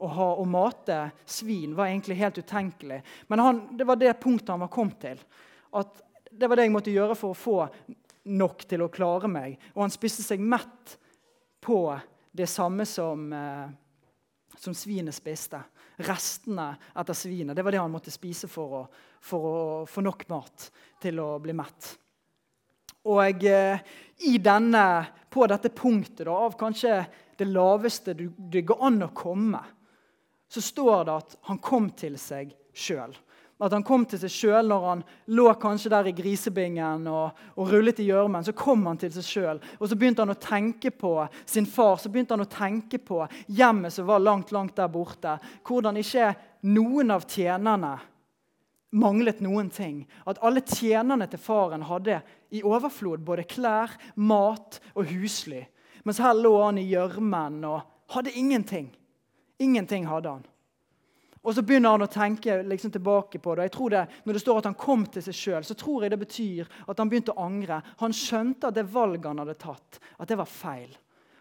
å, 0.00 0.08
ha, 0.10 0.28
å 0.34 0.44
mate 0.44 1.10
svin 1.24 1.76
var 1.78 1.86
egentlig 1.86 2.18
helt 2.20 2.38
utenkelig. 2.38 3.00
Men 3.28 3.44
han, 3.44 3.60
det 3.78 3.86
var 3.88 3.96
det 4.00 4.16
punktet 4.20 4.52
han 4.52 4.64
var 4.64 4.72
kommet 4.74 5.00
til. 5.00 5.20
At 5.72 6.02
det 6.30 6.48
var 6.48 6.58
det 6.58 6.66
jeg 6.66 6.74
måtte 6.74 6.92
gjøre 6.92 7.16
for 7.18 7.32
å 7.32 7.38
få 7.38 7.58
nok 8.36 8.66
til 8.68 8.84
å 8.84 8.90
klare 8.92 9.30
meg. 9.30 9.56
Og 9.74 9.84
han 9.86 9.94
spiste 9.94 10.24
seg 10.26 10.42
mett 10.42 10.96
på 11.64 11.86
det 12.30 12.46
samme 12.46 12.86
som, 12.86 13.32
eh, 13.32 13.68
som 14.56 14.74
svinet 14.74 15.14
spiste 15.14 15.62
restene 16.00 16.74
etter 16.94 17.14
svinet. 17.14 17.56
Det 17.56 17.62
var 17.62 17.72
det 17.72 17.80
han 17.82 17.92
måtte 17.92 18.12
spise 18.12 18.48
for 18.48 18.76
å, 18.76 18.84
for 19.20 19.48
å 19.48 19.56
få 19.88 20.04
nok 20.04 20.26
mat 20.30 20.70
til 21.02 21.20
å 21.20 21.32
bli 21.42 21.54
mett. 21.56 21.90
Og 23.10 23.44
eh, 23.48 23.80
denne, 24.40 24.84
på 25.32 25.46
dette 25.48 25.72
punktet 25.72 26.26
da, 26.28 26.36
av 26.46 26.56
kanskje 26.60 27.02
det 27.40 27.48
laveste 27.48 28.14
det 28.14 28.64
går 28.68 28.86
an 28.86 29.06
å 29.06 29.12
komme, 29.16 29.62
så 30.50 30.60
står 30.60 31.06
det 31.08 31.16
at 31.16 31.36
han 31.48 31.60
kom 31.62 31.88
til 31.96 32.18
seg 32.20 32.52
sjøl. 32.74 33.14
At 33.60 33.74
han 33.76 33.84
kom 33.84 34.06
til 34.08 34.20
seg 34.22 34.32
sjøl 34.32 34.70
når 34.70 34.84
han 34.88 35.02
lå 35.36 35.46
kanskje 35.60 35.92
der 35.92 36.08
i 36.08 36.14
grisebingen 36.16 37.06
og, 37.12 37.40
og 37.60 37.72
rullet 37.72 38.00
i 38.00 38.08
gjørmen. 38.08 38.46
Så 38.46 38.54
kom 38.56 38.86
han 38.88 39.00
til 39.00 39.12
seg 39.14 39.26
sjøl, 39.26 39.60
og 39.78 39.90
så 39.90 39.98
begynte 40.00 40.24
han 40.24 40.32
å 40.32 40.40
tenke 40.40 40.92
på 40.94 41.14
sin 41.44 41.68
far. 41.68 41.98
Så 42.00 42.12
begynte 42.12 42.36
han 42.36 42.46
å 42.46 42.50
tenke 42.50 43.02
på 43.04 43.24
hjemmet 43.52 43.92
som 43.94 44.08
var 44.08 44.24
langt, 44.24 44.54
langt 44.56 44.78
der 44.80 44.88
borte. 44.92 45.36
Hvordan 45.66 46.00
ikke 46.00 46.32
noen 46.72 47.12
av 47.12 47.28
tjenerne 47.28 47.98
manglet 48.90 49.40
noen 49.40 49.70
ting. 49.70 50.04
At 50.26 50.40
alle 50.42 50.62
tjenerne 50.66 51.28
til 51.30 51.40
faren 51.42 51.84
hadde 51.86 52.20
i 52.50 52.62
overflod 52.66 53.22
både 53.26 53.46
klær, 53.48 53.94
mat 54.16 54.80
og 54.94 55.06
husly. 55.12 55.62
Mens 56.04 56.20
her 56.22 56.34
lå 56.34 56.52
han 56.62 56.80
i 56.80 56.88
gjørmen 56.90 57.60
og 57.68 57.84
hadde 58.14 58.34
ingenting. 58.34 58.90
Ingenting 59.60 60.08
hadde 60.08 60.36
han. 60.36 60.46
Og 61.40 61.54
så 61.56 61.62
begynner 61.64 61.94
han 61.94 62.04
å 62.04 62.10
tenke 62.10 62.58
liksom, 62.68 62.92
tilbake 62.92 63.40
på 63.40 63.54
det. 63.56 63.70
Jeg 63.70 63.74
tror 63.76 63.94
det, 63.94 64.06
Når 64.24 64.36
det 64.36 64.42
står 64.42 64.58
at 64.58 64.66
han 64.68 64.80
kom 64.80 65.06
til 65.06 65.24
seg 65.24 65.36
sjøl, 65.36 65.64
så 65.64 65.74
tror 65.74 66.04
jeg 66.04 66.12
det 66.12 66.20
betyr 66.20 66.68
at 66.86 66.98
han 67.00 67.08
begynte 67.08 67.32
å 67.32 67.46
angre. 67.46 67.80
Han 68.02 68.12
skjønte 68.12 68.68
at 68.68 68.76
det 68.76 68.88
valget 68.92 69.30
han 69.30 69.40
hadde 69.40 69.56
tatt, 69.60 70.00
at 70.18 70.28
det 70.28 70.36
var 70.36 70.50
feil. 70.50 70.92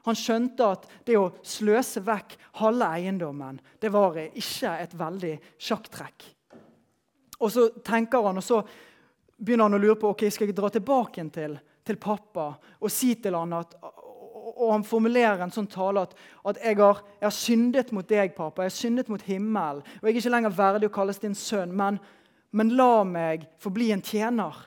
Han 0.08 0.16
skjønte 0.16 0.68
at 0.72 0.88
det 1.06 1.18
å 1.20 1.32
sløse 1.44 2.02
vekk 2.06 2.38
halve 2.62 2.88
eiendommen 2.96 3.60
det 3.82 3.92
var 3.92 4.16
ikke 4.24 4.78
et 4.80 4.96
veldig 4.96 5.34
sjakktrekk. 5.60 6.30
Og 7.40 7.52
så 7.52 7.68
tenker 7.84 8.24
han, 8.24 8.40
og 8.40 8.44
så 8.44 8.62
begynner 9.36 9.68
han 9.68 9.76
å 9.76 9.82
lure 9.84 10.00
på 10.00 10.14
ok, 10.14 10.26
skal 10.32 10.50
jeg 10.50 10.56
dra 10.56 10.72
tilbake 10.72 11.24
til, 11.36 11.60
til 11.84 12.00
pappa 12.00 12.54
og 12.80 12.92
si 12.92 13.14
til 13.20 13.36
han 13.36 13.60
at 13.60 13.76
og 14.60 14.74
han 14.74 14.84
formulerer 14.84 15.40
en 15.44 15.54
sånn 15.54 15.70
tale 15.72 16.04
at, 16.04 16.16
at 16.52 16.58
jeg, 16.60 16.78
har, 16.82 17.00
jeg, 17.16 17.26
har, 17.26 17.36
syndet 17.36 17.94
mot 17.96 18.08
deg, 18.08 18.34
pappa. 18.36 18.66
Jeg 18.66 18.74
har 18.74 18.76
syndet 18.76 19.12
mot 19.12 19.24
himmelen. 19.24 19.84
Og 20.02 20.08
jeg 20.08 20.12
er 20.12 20.20
ikke 20.20 20.34
lenger 20.34 20.58
verdig 20.58 20.90
å 20.90 20.96
kalles 21.00 21.22
din 21.24 21.38
sønn, 21.38 21.72
men, 21.76 22.00
men 22.52 22.74
la 22.76 23.06
meg 23.08 23.48
få 23.62 23.72
bli 23.72 23.94
en 23.96 24.04
tjener. 24.04 24.66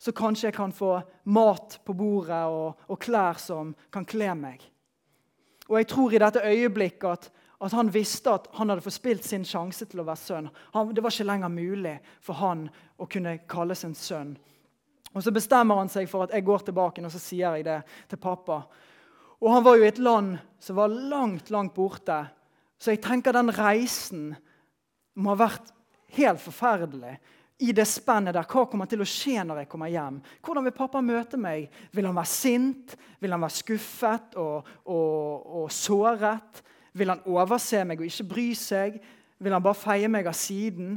Så 0.00 0.14
kanskje 0.16 0.48
jeg 0.48 0.56
kan 0.56 0.72
få 0.72 0.96
mat 1.32 1.78
på 1.84 1.96
bordet 1.96 2.42
og, 2.52 2.80
og 2.88 3.00
klær 3.00 3.40
som 3.40 3.74
kan 3.92 4.08
kle 4.08 4.32
meg. 4.36 4.64
Og 5.68 5.78
jeg 5.80 5.88
tror 5.92 6.12
i 6.12 6.20
dette 6.20 6.44
øyeblikket 6.44 7.06
at, 7.08 7.30
at, 7.60 7.72
han 7.72 7.92
visste 7.92 8.32
at 8.32 8.48
han 8.56 8.72
hadde 8.72 8.84
forspilt 8.84 9.24
sin 9.24 9.44
sjanse 9.48 9.86
til 9.88 10.02
å 10.02 10.08
være 10.08 10.20
sønn. 10.20 10.50
Han, 10.74 10.92
det 10.92 11.04
var 11.04 11.12
ikke 11.14 11.28
lenger 11.28 11.52
mulig 11.52 11.94
for 12.24 12.40
han 12.40 12.66
å 13.00 13.08
kunne 13.08 13.38
kalles 13.48 13.84
en 13.84 13.96
sønn. 13.96 14.34
Og 15.14 15.22
Så 15.22 15.30
bestemmer 15.30 15.78
han 15.78 15.92
seg 15.92 16.08
for 16.10 16.26
at 16.26 16.34
jeg 16.34 16.44
går 16.44 16.66
tilbake 16.66 17.04
og 17.04 17.12
så 17.12 17.22
sier 17.22 17.54
jeg 17.56 17.68
det 17.68 17.80
til 18.10 18.20
pappa. 18.20 18.64
Og 19.44 19.52
han 19.52 19.64
var 19.64 19.76
jo 19.76 19.84
i 19.84 19.90
et 19.92 20.00
land 20.00 20.38
som 20.62 20.78
var 20.78 20.88
langt, 20.88 21.50
langt 21.52 21.74
borte. 21.76 22.22
Så 22.80 22.94
jeg 22.94 23.02
tenker 23.04 23.36
den 23.36 23.52
reisen 23.52 24.30
må 25.20 25.34
ha 25.34 25.42
vært 25.44 25.68
helt 26.16 26.40
forferdelig. 26.40 27.18
I 27.62 27.70
det 27.76 27.84
spennet 27.86 28.34
der, 28.34 28.46
Hva 28.48 28.64
kommer 28.66 28.88
til 28.90 29.04
å 29.04 29.06
skje 29.06 29.44
når 29.46 29.62
jeg 29.62 29.68
kommer 29.70 29.92
hjem? 29.92 30.16
Hvordan 30.42 30.64
vil 30.66 30.74
pappa 30.74 31.02
møte 31.04 31.38
meg? 31.38 31.68
Vil 31.94 32.08
han 32.08 32.16
være 32.16 32.32
sint? 32.32 32.96
Vil 33.20 33.36
han 33.36 33.44
være 33.44 33.58
skuffet 33.60 34.34
og, 34.40 34.70
og, 34.90 35.44
og 35.60 35.68
såret? 35.72 36.64
Vil 36.96 37.12
han 37.12 37.22
overse 37.28 37.84
meg 37.86 38.00
og 38.00 38.08
ikke 38.08 38.26
bry 38.32 38.48
seg? 38.58 38.98
Vil 39.38 39.54
han 39.54 39.62
bare 39.62 39.78
feie 39.78 40.10
meg 40.10 40.26
av 40.26 40.34
siden? 40.38 40.96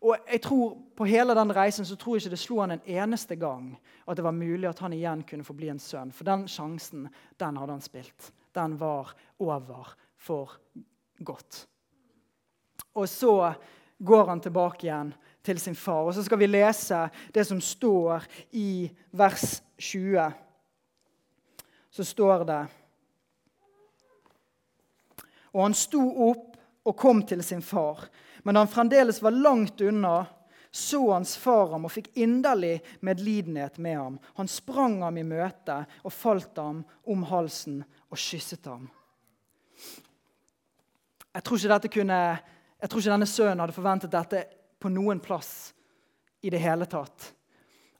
Og 0.00 0.16
jeg 0.32 0.40
tror 0.40 0.76
På 0.96 1.04
hele 1.04 1.34
den 1.34 1.52
reisen 1.56 1.84
så 1.84 1.96
tror 1.96 2.16
jeg 2.16 2.24
ikke 2.24 2.34
det 2.34 2.38
slo 2.42 2.60
han 2.60 2.74
en 2.74 2.82
eneste 2.84 3.36
gang 3.36 3.72
at 4.08 4.16
det 4.16 4.24
var 4.24 4.36
mulig 4.36 4.68
at 4.68 4.78
han 4.78 4.92
igjen 4.92 5.22
kunne 5.24 5.44
få 5.44 5.54
bli 5.56 5.70
en 5.72 5.78
sønn. 5.80 6.12
For 6.12 6.28
den 6.28 6.44
sjansen 6.48 7.06
den 7.40 7.56
hadde 7.56 7.72
han 7.72 7.80
spilt. 7.80 8.32
Den 8.52 8.74
var 8.80 9.14
over 9.38 9.94
for 10.20 10.58
godt. 11.24 11.66
Og 12.94 13.08
så 13.08 13.54
går 14.04 14.26
han 14.26 14.40
tilbake 14.40 14.86
igjen 14.86 15.14
til 15.42 15.60
sin 15.60 15.74
far. 15.74 16.04
Og 16.04 16.14
så 16.14 16.24
skal 16.24 16.38
vi 16.38 16.50
lese 16.50 17.06
det 17.32 17.46
som 17.46 17.60
står 17.60 18.26
i 18.52 18.90
vers 19.12 19.62
20. 19.78 20.32
Så 21.90 22.04
står 22.04 22.44
det 22.44 22.62
Og 25.52 25.62
han 25.64 25.74
sto 25.74 26.02
opp 26.30 26.58
og 26.84 26.96
kom 26.96 27.22
til 27.26 27.42
sin 27.42 27.62
far. 27.62 28.06
Men 28.42 28.54
da 28.54 28.60
han 28.64 28.72
fremdeles 28.72 29.22
var 29.22 29.36
langt 29.36 29.80
unna, 29.80 30.26
så 30.70 31.00
hans 31.12 31.34
far 31.36 31.72
ham 31.72 31.86
og 31.88 31.92
fikk 31.92 32.12
inderlig 32.14 32.78
medlidenhet 33.02 33.78
med 33.82 33.98
ham. 33.98 34.18
Han 34.38 34.48
sprang 34.48 35.00
ham 35.02 35.18
i 35.18 35.26
møte 35.26 35.80
og 36.04 36.14
falt 36.14 36.58
ham 36.62 36.84
om 37.10 37.26
halsen 37.26 37.82
og 38.08 38.18
kysset 38.18 38.68
ham. 38.70 38.86
Jeg 41.30 41.42
tror 41.46 41.62
ikke, 41.62 41.92
kunne, 42.00 42.20
jeg 42.80 42.90
tror 42.90 43.02
ikke 43.02 43.14
denne 43.14 43.30
sønnen 43.30 43.62
hadde 43.62 43.74
forventet 43.74 44.14
dette 44.14 44.44
på 44.80 44.90
noen 44.90 45.20
plass 45.22 45.72
i 46.42 46.50
det 46.50 46.62
hele 46.62 46.86
tatt. 46.90 47.32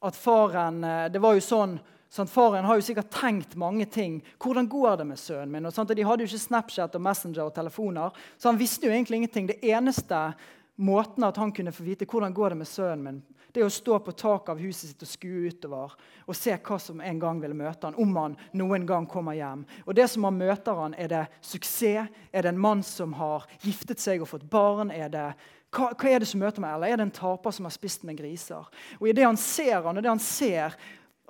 At 0.03 0.17
faren, 0.17 0.85
eh, 0.85 1.09
Det 1.09 1.21
var 1.21 1.35
jo 1.35 1.41
sånn 1.45 1.79
Sånn, 2.11 2.27
faren 2.27 2.67
har 2.67 2.79
jo 2.79 2.83
sikkert 2.83 3.13
tenkt 3.15 3.53
mange 3.55 3.87
ting. 3.87 4.19
Hvordan 4.43 4.67
går 4.69 4.97
det 4.99 5.05
med 5.13 5.19
sønnen 5.23 5.53
min? 5.55 5.69
Og 5.69 5.77
og 5.79 5.93
de 5.95 6.07
hadde 6.07 6.25
jo 6.25 6.31
ikke 6.33 6.43
Snapchat 6.43 6.97
og 6.99 7.05
Messenger 7.07 7.45
og 7.45 7.55
telefoner, 7.55 8.17
så 8.37 8.51
han 8.51 8.59
visste 8.59 8.89
jo 8.89 8.93
egentlig 8.93 9.21
ingenting. 9.21 9.47
Det 9.47 9.61
eneste 9.63 10.33
måten 10.81 11.25
at 11.25 11.37
han 11.37 11.53
kunne 11.53 11.73
få 11.73 11.85
vite 11.87 12.09
hvordan 12.11 12.35
går 12.35 12.51
det 12.51 12.59
med 12.59 12.69
sønnen 12.69 13.05
min, 13.05 13.23
det 13.53 13.63
er 13.63 13.67
å 13.67 13.73
stå 13.73 13.99
på 14.03 14.15
taket 14.15 14.53
av 14.53 14.61
huset 14.63 14.91
sitt 14.93 15.03
og 15.03 15.11
skue 15.11 15.51
utover 15.51 15.95
og 16.27 16.37
se 16.39 16.55
hva 16.55 16.77
som 16.79 17.01
en 17.03 17.19
gang 17.19 17.41
vil 17.43 17.55
møte 17.59 17.89
han, 17.89 17.97
om 17.99 18.13
han 18.17 18.37
noen 18.55 18.87
gang 18.87 19.09
kommer 19.11 19.35
hjem. 19.35 19.65
Og 19.87 19.97
det 19.99 20.07
som 20.11 20.27
han 20.29 20.39
møter 20.39 20.79
han, 20.79 20.95
Er 20.95 21.09
det 21.09 21.25
suksess? 21.41 22.11
Er 22.33 22.43
det 22.43 22.53
en 22.53 22.61
mann 22.61 22.83
som 22.83 23.13
har 23.19 23.47
giftet 23.63 23.99
seg 23.99 24.23
og 24.23 24.29
fått 24.31 24.47
barn? 24.51 24.91
Er 24.91 25.09
det 25.09 25.27
hva, 25.71 25.91
hva, 25.95 26.09
er 26.11 26.23
det 26.23 26.29
som 26.31 26.41
møter 26.43 26.63
meg? 26.63 26.75
Eller 26.75 26.93
er 26.93 26.97
det 26.99 27.09
en 27.09 27.15
taper 27.15 27.51
som 27.55 27.67
har 27.67 27.75
spist 27.75 28.03
med 28.07 28.19
griser? 28.19 28.67
Og 28.99 29.09
i 29.09 29.15
det 29.15 29.27
han 29.27 29.39
ser 29.39 29.83
han, 29.83 29.97
og 29.97 30.03
det 30.03 30.11
han 30.11 30.23
ser, 30.23 30.75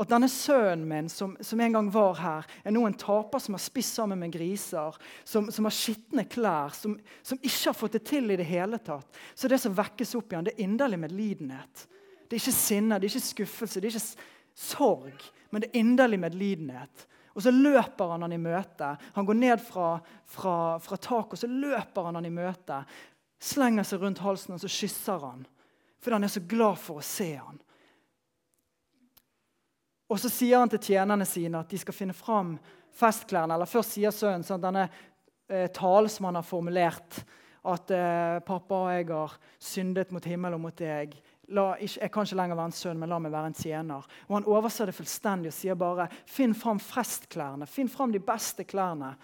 at 0.00 0.08
denne 0.08 0.28
sønnen 0.32 0.86
min 0.88 1.08
som, 1.12 1.34
som, 1.44 1.60
en 1.60 1.74
gang 1.76 1.90
var 1.92 2.14
her, 2.20 2.46
er 2.64 2.72
nå 2.72 2.86
en 2.88 2.96
taper 2.96 3.42
som 3.42 3.56
har 3.56 3.62
spist 3.62 3.98
sammen 3.98 4.20
med 4.22 4.32
griser, 4.32 4.96
som, 5.28 5.50
som 5.52 5.68
har 5.68 5.76
skitne 5.76 6.24
klær, 6.30 6.72
som, 6.76 6.96
som, 7.22 7.40
ikke 7.42 7.68
har 7.68 7.76
fått 7.76 7.98
det 7.98 8.04
til 8.08 8.32
i 8.32 8.38
det 8.40 8.48
hele 8.48 8.80
tatt. 8.80 9.20
Så 9.34 9.50
det 9.50 9.60
som 9.60 9.76
vekkes 9.76 10.16
opp 10.16 10.32
igjen, 10.32 10.48
det 10.48 10.56
er 10.56 10.64
inderlig 10.64 11.02
medlidenhet. 11.04 11.84
Det 12.24 12.38
er 12.38 12.42
ikke 12.42 12.56
sinne, 12.56 12.96
det 12.96 13.10
er 13.10 13.14
ikke 13.14 13.28
skuffelse, 13.28 13.82
det 13.82 13.90
er 13.90 13.98
ikke 13.98 14.26
sorg, 14.70 15.30
men 15.50 15.62
det 15.62 15.70
er 15.70 15.80
inderlig 15.82 16.20
medlidenhet. 16.22 17.06
Og 17.36 17.44
så 17.44 17.52
løper 17.54 18.10
han 18.14 18.24
han 18.24 18.34
i 18.34 18.42
møte. 18.42 18.90
Han 19.14 19.26
går 19.26 19.38
ned 19.38 19.62
fra, 19.62 19.94
fra, 20.26 20.54
fra 20.82 20.98
taket, 20.98 21.36
og 21.36 21.42
så 21.44 21.50
løper 21.50 22.08
han 22.08 22.18
han 22.18 22.26
i 22.26 22.34
møte. 22.34 22.82
Slenger 23.40 23.86
seg 23.86 24.02
rundt 24.02 24.22
halsen, 24.24 24.56
og 24.56 24.62
så 24.64 24.70
kysser 24.70 25.22
han. 25.28 25.44
Fordi 26.00 26.16
han 26.16 26.26
er 26.26 26.32
så 26.32 26.42
glad 26.48 26.80
for 26.80 27.00
å 27.00 27.06
se 27.06 27.34
han. 27.36 27.60
Og 30.10 30.18
så 30.18 30.30
sier 30.32 30.58
han 30.58 30.70
til 30.72 30.82
tjenerne 30.90 31.26
sine 31.28 31.60
at 31.62 31.70
de 31.70 31.78
skal 31.78 31.94
finne 31.94 32.16
fram 32.16 32.56
festklærne. 32.98 33.54
Eller 33.54 33.70
først 33.70 33.94
sier 33.94 34.14
sønnen 34.14 34.46
sånn, 34.46 34.62
denne 34.62 34.88
eh, 35.48 35.68
talen 35.74 36.10
som 36.10 36.26
han 36.28 36.40
har 36.40 36.46
formulert. 36.46 37.22
At 37.70 37.92
eh, 37.94 38.40
'pappa 38.40 38.78
og 38.86 38.94
jeg 38.94 39.06
har 39.10 39.36
syndet 39.58 40.10
mot 40.10 40.24
himmelen 40.24 40.58
og 40.58 40.64
mot 40.66 40.76
deg'. 40.76 41.14
La, 41.50 41.74
ikke, 41.76 42.00
jeg 42.00 42.12
kan 42.14 42.26
ikke 42.26 42.38
lenger 42.38 42.56
være 42.56 42.70
en 42.70 42.78
sønn, 42.78 42.98
men 42.98 43.10
la 43.10 43.18
meg 43.18 43.32
være 43.32 43.50
en 43.50 43.58
tjener. 43.58 44.06
Og 44.28 44.34
Han 44.34 44.48
overser 44.50 44.86
det 44.86 44.94
fullstendig 44.94 45.50
og 45.50 45.54
sier 45.54 45.74
bare 45.74 46.08
'finn 46.26 46.54
fram 46.54 46.80
festklærne'. 46.80 47.66
Finn 47.66 47.88
fram 47.88 48.12
de 48.12 48.20
beste 48.20 48.64
klærne. 48.64 49.14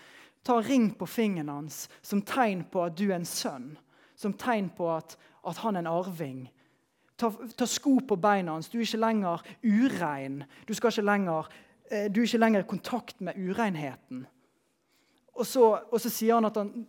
Ta 0.44 0.60
ring 0.60 0.92
på 0.94 1.06
fingeren 1.06 1.48
hans 1.48 1.88
som 2.02 2.22
tegn 2.22 2.64
på 2.70 2.84
at 2.84 2.94
du 2.94 3.10
er 3.10 3.16
en 3.16 3.24
sønn. 3.24 3.76
Som 4.14 4.32
tegn 4.32 4.70
på 4.70 4.86
at, 4.96 5.16
at 5.46 5.56
han 5.56 5.76
er 5.76 5.80
en 5.80 5.86
arving. 5.86 6.48
Ta, 7.16 7.30
ta, 7.56 7.66
sko 7.68 7.96
på 8.04 8.18
beina 8.20 8.52
hans. 8.52 8.68
Du 8.68 8.76
er 8.76 8.84
ikke 8.84 9.00
lenger 9.00 9.44
urein. 9.64 10.42
Du, 10.68 10.74
ikke 10.74 11.04
lenger, 11.04 11.48
eh, 11.88 12.10
du 12.12 12.20
er 12.20 12.28
ikke 12.28 12.42
lenger 12.42 12.64
i 12.64 12.68
kontakt 12.68 13.22
med 13.24 13.38
urenheten. 13.40 14.26
Og 15.36 15.46
så, 15.48 15.64
og 15.92 16.00
så 16.00 16.12
sier 16.12 16.36
han 16.36 16.48
at, 16.48 16.56
han 16.56 16.86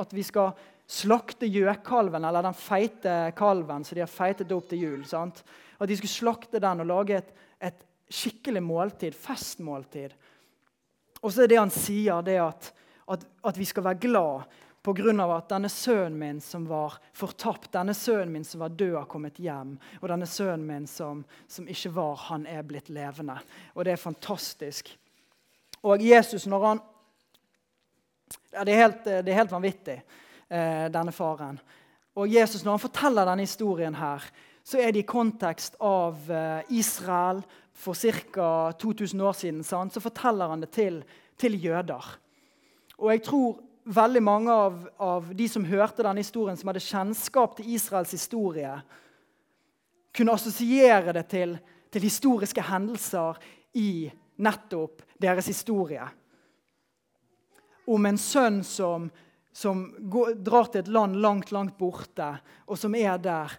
at, 0.00 0.14
vi 0.16 0.24
skal 0.24 0.52
slakte 0.88 1.48
gjøkalven, 1.48 2.24
eller 2.24 2.44
den 2.44 2.56
feite 2.56 3.16
kalven 3.36 3.84
som 3.84 3.96
de 3.96 4.04
har 4.04 4.12
feitet 4.12 4.52
opp 4.56 4.68
til 4.70 4.84
jul. 4.84 5.04
Sant? 5.08 5.42
At 5.78 5.88
de 5.88 5.96
skulle 5.96 6.16
slakte 6.16 6.60
den 6.64 6.84
og 6.84 6.88
lage 6.88 7.20
et, 7.20 7.30
et 7.70 7.84
skikkelig 8.08 8.62
måltid, 8.64 9.16
festmåltid. 9.16 10.16
Og 11.20 11.32
så 11.32 11.44
er 11.44 11.52
det 11.52 11.60
han 11.60 11.72
sier, 11.72 12.22
det 12.24 12.38
at, 12.40 12.72
at, 13.10 13.28
at 13.50 13.60
vi 13.60 13.68
skal 13.68 13.84
være 13.84 14.00
glad 14.00 14.58
pga. 14.82 15.36
at 15.36 15.48
denne 15.48 15.68
sønnen 15.68 16.18
min 16.18 16.40
som 16.40 16.66
var 16.68 16.98
fortapt, 17.12 17.72
denne 17.72 17.94
sønnen 17.94 18.32
min 18.32 18.44
som 18.44 18.60
var 18.60 18.68
død, 18.68 18.94
har 18.96 19.06
kommet 19.06 19.38
hjem. 19.38 19.78
Og 20.00 20.08
denne 20.08 20.26
sønnen 20.26 20.66
min 20.66 20.86
som, 20.86 21.24
som 21.48 21.68
ikke 21.68 21.94
var, 21.94 22.16
han 22.16 22.46
er 22.46 22.62
blitt 22.62 22.88
levende. 22.88 23.38
Og 23.74 23.84
det 23.84 23.92
er 23.92 23.96
fantastisk. 23.96 24.96
Og 25.82 26.02
Jesus, 26.02 26.46
når 26.46 26.66
han 26.66 26.80
ja, 28.52 28.64
det, 28.64 28.72
er 28.72 28.82
helt, 28.82 29.04
det 29.04 29.28
er 29.28 29.40
helt 29.40 29.52
vanvittig, 29.52 30.02
eh, 30.48 30.86
denne 30.92 31.12
faren. 31.12 31.58
Og 32.18 32.28
Jesus, 32.28 32.64
når 32.64 32.76
han 32.76 32.82
forteller 32.82 33.28
denne 33.28 33.46
historien 33.46 33.94
her, 33.94 34.24
så 34.64 34.80
er 34.82 34.92
det 34.92 35.04
i 35.04 35.08
kontekst 35.08 35.78
av 35.80 36.30
eh, 36.32 36.72
Israel 36.76 37.42
for 37.72 37.94
ca. 37.94 38.72
2000 38.80 39.20
år 39.22 39.36
siden. 39.38 39.62
Sant? 39.64 39.94
Så 39.94 40.02
forteller 40.02 40.50
han 40.50 40.64
det 40.64 40.72
til, 40.74 41.02
til 41.38 41.56
jøder. 41.62 42.04
Og 42.98 43.12
jeg 43.14 43.22
tror 43.22 43.60
veldig 43.88 44.22
mange 44.22 44.52
av, 44.52 44.78
av, 44.96 45.28
de 45.34 45.48
som 45.48 45.64
hørte 45.64 46.04
denne 46.04 46.20
historien, 46.20 46.56
som 46.58 46.68
hadde 46.70 46.84
kjennskap 46.84 47.56
til 47.56 47.70
Israels 47.76 48.12
historie, 48.12 48.74
kunne 50.14 50.34
assosiere 50.34 51.14
det 51.16 51.24
til, 51.30 51.54
til 51.92 52.04
historiske 52.04 52.64
hendelser 52.68 53.38
i 53.78 54.08
nettopp 54.44 55.02
deres 55.20 55.48
historie. 55.48 56.04
Om 57.88 58.06
en 58.10 58.20
sønn 58.20 58.60
som, 58.66 59.08
som 59.54 59.86
går, 60.12 60.34
drar 60.44 60.68
til 60.68 60.84
et 60.84 60.92
land 60.92 61.16
langt, 61.22 61.52
langt 61.54 61.78
borte, 61.78 62.32
og 62.68 62.78
som 62.78 62.94
er 62.98 63.16
der. 63.22 63.54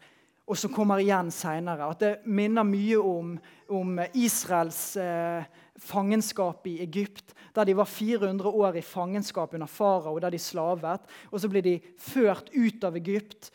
Og 0.50 0.58
som 0.58 0.72
kommer 0.74 1.02
igjen 1.02 1.30
seinere. 1.34 1.92
At 1.94 2.02
det 2.02 2.14
minner 2.26 2.66
mye 2.66 2.98
om, 2.98 3.36
om 3.70 4.00
Israels 4.18 4.82
eh, 4.98 5.46
fangenskap 5.78 6.66
i 6.68 6.80
Egypt, 6.82 7.36
der 7.54 7.70
de 7.70 7.76
var 7.78 7.86
400 7.86 8.50
år 8.50 8.80
i 8.80 8.86
fangenskap 8.86 9.54
under 9.54 9.70
farao, 9.70 10.18
der 10.20 10.34
de 10.34 10.42
slavet. 10.42 11.06
Og 11.30 11.42
så 11.42 11.50
blir 11.52 11.66
de 11.66 11.78
ført 12.02 12.50
ut 12.56 12.84
av 12.84 12.98
Egypt 12.98 13.52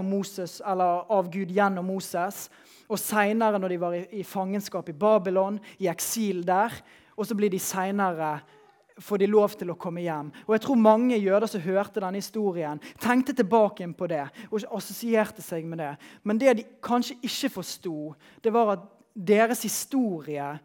Moses, 0.00 0.60
av 0.64 1.28
Gud 1.28 1.52
gjennom 1.52 1.84
Moses. 1.84 2.48
Og 2.88 2.98
seinere, 2.98 3.60
når 3.60 3.68
de 3.68 3.80
var 3.80 3.98
i, 3.98 4.06
i, 4.20 4.24
fangenskap 4.24 4.88
i 4.88 4.96
Babylon, 4.96 5.60
i 5.78 5.90
eksil 5.92 6.46
der. 6.46 6.72
Og 7.16 7.26
så 7.28 7.36
blir 7.36 7.52
de 7.52 7.60
seinere 7.60 8.38
får 9.00 9.18
de 9.22 9.28
lov 9.30 9.54
til 9.58 9.70
å 9.72 9.78
komme 9.78 10.02
hjem. 10.04 10.30
Og 10.46 10.54
jeg 10.56 10.64
tror 10.64 10.80
Mange 10.88 11.18
jøder 11.18 11.46
som 11.50 11.62
hørte 11.62 12.00
denne 12.02 12.20
historien, 12.20 12.80
tenkte 13.00 13.34
tilbake 13.36 13.86
på 13.98 14.08
det 14.10 14.24
og 14.50 14.64
assosierte 14.76 15.42
seg 15.44 15.66
med 15.66 15.82
det. 15.82 15.92
Men 16.22 16.38
det 16.38 16.56
de 16.58 16.66
kanskje 16.82 17.18
ikke 17.22 17.52
forsto, 17.58 18.14
det 18.42 18.52
var 18.54 18.74
at 18.76 18.86
deres 19.14 19.62
historie 19.66 20.58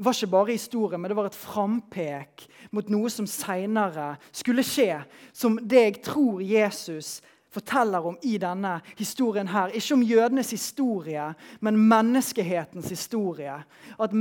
var 0.00 0.16
ikke 0.16 0.30
bare 0.32 0.52
historie, 0.52 0.98
men 0.98 1.10
det 1.10 1.16
var 1.16 1.28
et 1.28 1.36
frampek 1.36 2.46
mot 2.72 2.88
noe 2.88 3.10
som 3.12 3.26
seinere 3.28 4.14
skulle 4.32 4.64
skje. 4.64 5.02
Som 5.32 5.58
det 5.60 5.82
jeg 5.82 5.98
tror 6.06 6.40
Jesus 6.40 7.18
forteller 7.52 8.06
om 8.06 8.16
i 8.22 8.38
denne 8.40 8.78
historien 8.96 9.50
her. 9.50 9.74
Ikke 9.74 9.98
om 9.98 10.06
jødenes 10.06 10.54
historie, 10.54 11.26
men 11.60 11.80
menneskehetens 11.90 12.88
historie. 12.88 13.58
At, 13.98 14.14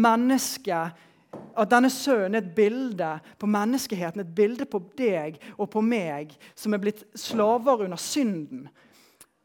at 1.60 1.70
denne 1.70 1.90
sønnen 1.92 2.38
er 2.38 2.44
et 2.44 2.54
bilde 2.56 3.10
på 3.40 3.48
menneskeheten, 3.50 4.22
et 4.24 4.36
bilde 4.36 4.66
på 4.70 4.82
deg 4.98 5.40
og 5.58 5.70
på 5.74 5.82
meg, 5.84 6.32
som 6.56 6.74
er 6.74 6.82
blitt 6.82 7.04
slaver 7.18 7.86
under 7.86 8.00
synden. 8.00 8.68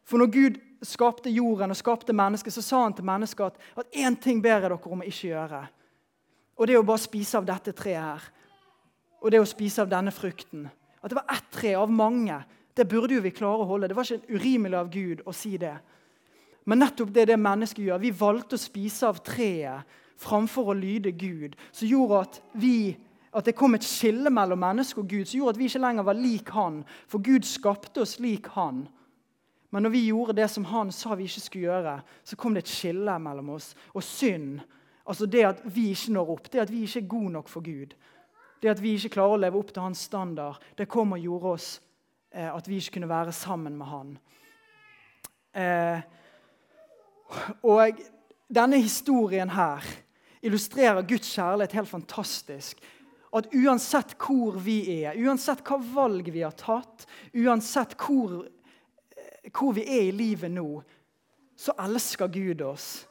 For 0.04 0.20
når 0.20 0.32
Gud 0.32 0.60
skapte 0.84 1.32
jorden 1.32 1.72
og 1.72 1.80
skapte 1.80 2.16
mennesket, 2.16 2.54
så 2.54 2.62
sa 2.62 2.82
han 2.84 2.94
til 2.96 3.08
mennesket 3.08 3.56
at, 3.76 3.88
én 3.96 4.16
ting 4.20 4.42
ber 4.42 4.58
jeg 4.58 4.66
dere 4.66 4.78
om 4.78 5.02
å 5.02 5.08
ikke 5.08 5.32
gjøre. 5.32 5.62
Og 6.54 6.66
det 6.66 6.76
er 6.76 6.82
å 6.82 6.86
bare 6.86 7.02
spise 7.02 7.40
av 7.40 7.48
dette 7.48 7.74
treet 7.74 8.04
her, 8.04 8.26
og 9.24 9.32
det 9.32 9.40
er 9.40 9.46
å 9.46 9.48
spise 9.48 9.80
av 9.80 9.88
denne 9.88 10.12
frukten 10.12 10.66
At 11.00 11.10
det 11.10 11.16
var 11.16 11.32
ett 11.32 11.46
tre 11.52 11.74
av 11.76 11.90
mange, 11.92 12.36
det 12.76 12.84
burde 12.88 13.14
jo 13.14 13.22
vi 13.24 13.32
klare 13.32 13.64
å 13.64 13.68
holde. 13.68 13.88
Det 13.88 13.96
var 13.96 14.08
ikke 14.08 14.38
urimelig 14.38 14.78
av 14.78 14.88
Gud 14.90 15.20
å 15.28 15.32
si 15.36 15.58
det. 15.60 15.74
Men 16.64 16.80
nettopp 16.80 17.10
det 17.12 17.22
er 17.22 17.30
det 17.34 17.36
mennesket 17.40 17.84
gjør. 17.84 18.00
Vi 18.00 18.12
valgte 18.16 18.56
å 18.56 18.62
spise 18.62 19.10
av 19.10 19.20
treet 19.24 19.84
framfor 20.20 20.70
å 20.70 20.76
lyde 20.78 21.12
Gud, 21.12 21.56
som 21.72 21.88
gjorde 21.88 22.20
at, 22.26 22.40
vi, 22.52 22.96
at 23.34 23.46
det 23.48 23.56
kom 23.58 23.74
et 23.76 23.86
skille 23.86 24.30
mellom 24.30 24.60
menneske 24.62 25.00
og 25.02 25.08
Gud, 25.10 25.26
som 25.26 25.38
gjorde 25.38 25.56
at 25.56 25.62
vi 25.62 25.70
ikke 25.70 25.82
lenger 25.84 26.06
var 26.06 26.18
lik 26.18 26.52
Han. 26.54 26.82
For 27.10 27.22
Gud 27.24 27.46
skapte 27.48 28.04
oss 28.04 28.18
lik 28.22 28.48
Han. 28.54 28.84
Men 29.74 29.82
når 29.82 29.90
vi 29.90 30.06
gjorde 30.06 30.36
det 30.38 30.48
som 30.50 30.64
Han 30.70 30.92
sa 30.94 31.16
vi 31.18 31.26
ikke 31.26 31.40
skulle 31.40 31.66
gjøre, 31.66 31.98
så 32.24 32.36
kom 32.36 32.54
det 32.54 32.64
et 32.64 32.74
skille 32.74 33.18
mellom 33.18 33.56
oss. 33.56 33.74
Og 33.94 34.02
synd 34.02 34.62
Altså 35.04 35.26
Det 35.26 35.42
at 35.44 35.58
vi 35.68 35.90
ikke 35.92 36.12
når 36.12 36.30
opp, 36.32 36.46
det 36.52 36.60
at 36.62 36.70
vi 36.72 36.82
ikke 36.82 37.02
er 37.02 37.08
gode 37.08 37.30
nok 37.32 37.48
for 37.48 37.60
Gud, 37.60 37.90
det 38.62 38.70
at 38.70 38.82
vi 38.82 38.94
ikke 38.96 39.10
klarer 39.18 39.36
å 39.36 39.40
leve 39.42 39.58
opp 39.60 39.72
til 39.74 39.84
hans 39.84 40.06
standard, 40.08 40.62
det 40.78 40.88
kom 40.88 41.12
og 41.12 41.20
gjorde 41.20 41.50
oss 41.58 41.66
eh, 42.32 42.48
at 42.48 42.68
vi 42.68 42.78
ikke 42.80 42.94
kunne 42.94 43.10
være 43.10 43.32
sammen 43.36 43.76
med 43.76 43.86
han. 43.86 44.14
Eh, 45.52 46.00
og 47.62 48.00
denne 48.48 48.80
historien 48.80 49.52
her 49.52 49.84
illustrerer 50.44 51.06
Guds 51.08 51.30
kjærlighet 51.34 51.78
helt 51.78 51.90
fantastisk. 51.90 52.82
At 53.34 53.48
uansett 53.50 54.14
hvor 54.20 54.60
vi 54.62 54.78
er, 55.02 55.16
uansett 55.18 55.64
hva 55.66 55.80
valg 55.80 56.28
vi 56.30 56.44
har 56.44 56.54
tatt, 56.58 57.06
uansett 57.34 57.96
hvor, 57.98 58.44
eh, 59.16 59.50
hvor 59.50 59.74
vi 59.74 59.88
er 59.88 60.06
i 60.10 60.14
livet 60.14 60.52
nå, 60.54 60.68
så 61.56 61.74
elsker 61.82 62.30
Gud 62.30 62.62
oss 62.62 63.04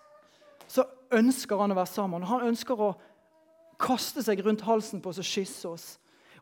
så 0.74 0.86
ønsker 1.14 1.60
han 1.62 1.74
å 1.74 1.78
være 1.78 1.92
sammen. 1.92 2.26
Han 2.28 2.48
ønsker 2.50 2.80
å 2.80 2.94
kaste 3.82 4.24
seg 4.26 4.42
rundt 4.46 4.66
halsen 4.66 5.02
på 5.04 5.12
oss 5.12 5.22
og 5.22 5.28
kysse 5.28 5.70
oss. 5.70 5.86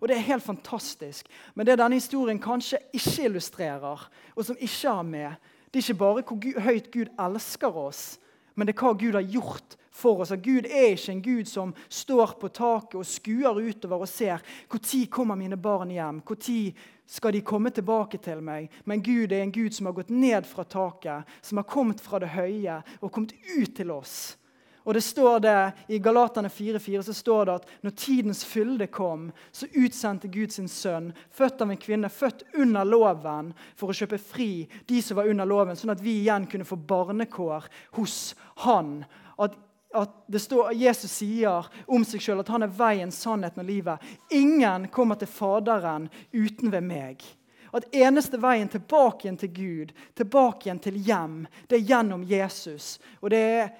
Og 0.01 0.07
Det 0.09 0.15
er 0.17 0.29
helt 0.31 0.43
fantastisk. 0.43 1.27
Men 1.53 1.65
det 1.65 1.77
denne 1.77 1.99
historien 1.99 2.39
kanskje 2.41 2.79
ikke 2.93 3.27
illustrerer, 3.27 4.07
og 4.35 4.45
som 4.45 4.57
ikke 4.57 4.95
har 4.95 5.03
med, 5.05 5.35
det 5.69 5.79
er 5.79 5.85
ikke 5.85 5.99
bare 5.99 6.23
hvor 6.25 6.63
høyt 6.65 6.89
Gud 6.91 7.11
elsker 7.19 7.77
oss, 7.77 8.17
men 8.55 8.67
det 8.67 8.75
er 8.75 8.81
hva 8.81 8.93
Gud 8.97 9.15
har 9.15 9.27
gjort 9.29 9.77
for 9.91 10.21
oss. 10.21 10.31
At 10.31 10.43
Gud 10.43 10.65
er 10.65 10.95
ikke 10.95 11.11
en 11.11 11.21
Gud 11.21 11.47
som 11.47 11.75
står 11.89 12.35
på 12.41 12.49
taket 12.49 12.97
og 12.99 13.07
skuer 13.07 13.59
utover 13.59 14.05
og 14.05 14.09
ser 14.09 14.41
når 14.71 15.05
kommer 15.11 15.35
mine 15.35 15.57
barn 15.57 15.91
hjem. 15.91 16.21
Når 16.25 16.73
skal 17.05 17.33
de 17.33 17.41
komme 17.41 17.69
tilbake 17.69 18.17
til 18.23 18.41
meg? 18.41 18.69
Men 18.85 19.03
Gud 19.03 19.31
er 19.31 19.43
en 19.43 19.51
Gud 19.51 19.73
som 19.73 19.85
har 19.85 19.93
gått 19.93 20.09
ned 20.09 20.45
fra 20.47 20.63
taket, 20.63 21.27
som 21.41 21.57
har 21.57 21.67
kommet 21.67 22.01
fra 22.01 22.19
det 22.19 22.31
høye 22.31 22.81
og 23.01 23.11
kommet 23.11 23.33
ut 23.57 23.75
til 23.75 23.91
oss. 23.91 24.37
Og 24.83 24.93
det 24.93 25.03
står 25.05 25.39
det, 25.39 25.71
I 25.87 25.99
Galatane 25.99 26.49
4,4 26.49 27.01
så 27.05 27.13
står 27.13 27.45
det 27.45 27.53
at 27.59 27.67
når 27.85 27.93
tidens 28.01 28.41
fylde 28.45 28.87
kom, 28.89 29.27
så 29.51 29.67
utsendte 29.77 30.31
Gud 30.31 30.53
sin 30.53 30.69
sønn, 30.71 31.11
født 31.29 31.61
av 31.61 31.69
en 31.71 31.81
kvinne, 31.81 32.09
født 32.09 32.47
under 32.57 32.87
loven, 32.87 33.51
for 33.77 33.91
å 33.91 33.97
kjøpe 33.97 34.17
fri 34.17 34.65
de 34.89 35.01
som 35.05 35.19
var 35.19 35.29
under 35.29 35.45
loven, 35.45 35.77
sånn 35.77 35.93
at 35.93 36.01
vi 36.01 36.23
igjen 36.23 36.47
kunne 36.49 36.65
få 36.65 36.79
barnekår 36.89 37.69
hos 37.99 38.33
han. 38.65 39.03
At, 39.37 39.53
at 39.93 40.39
står, 40.39 40.71
Jesus 40.77 41.11
sier 41.19 41.67
om 41.87 42.05
seg 42.07 42.23
sjøl 42.23 42.41
at 42.43 42.49
han 42.53 42.63
er 42.65 42.73
veien, 42.75 43.11
sannheten 43.11 43.63
og 43.63 43.67
livet. 43.67 44.09
Ingen 44.31 44.87
kommer 44.93 45.19
til 45.19 45.29
Faderen 45.31 46.09
uten 46.31 46.71
ved 46.71 46.85
meg. 46.87 47.25
At 47.71 47.87
eneste 47.95 48.39
veien 48.41 48.67
tilbake 48.71 49.25
igjen 49.25 49.39
til 49.39 49.53
Gud, 49.55 49.93
tilbake 50.19 50.67
igjen 50.67 50.81
til 50.83 50.97
hjem, 50.99 51.37
det 51.71 51.79
er 51.79 51.87
gjennom 51.87 52.25
Jesus. 52.27 52.97
Og 53.21 53.31
det 53.31 53.45
er 53.61 53.71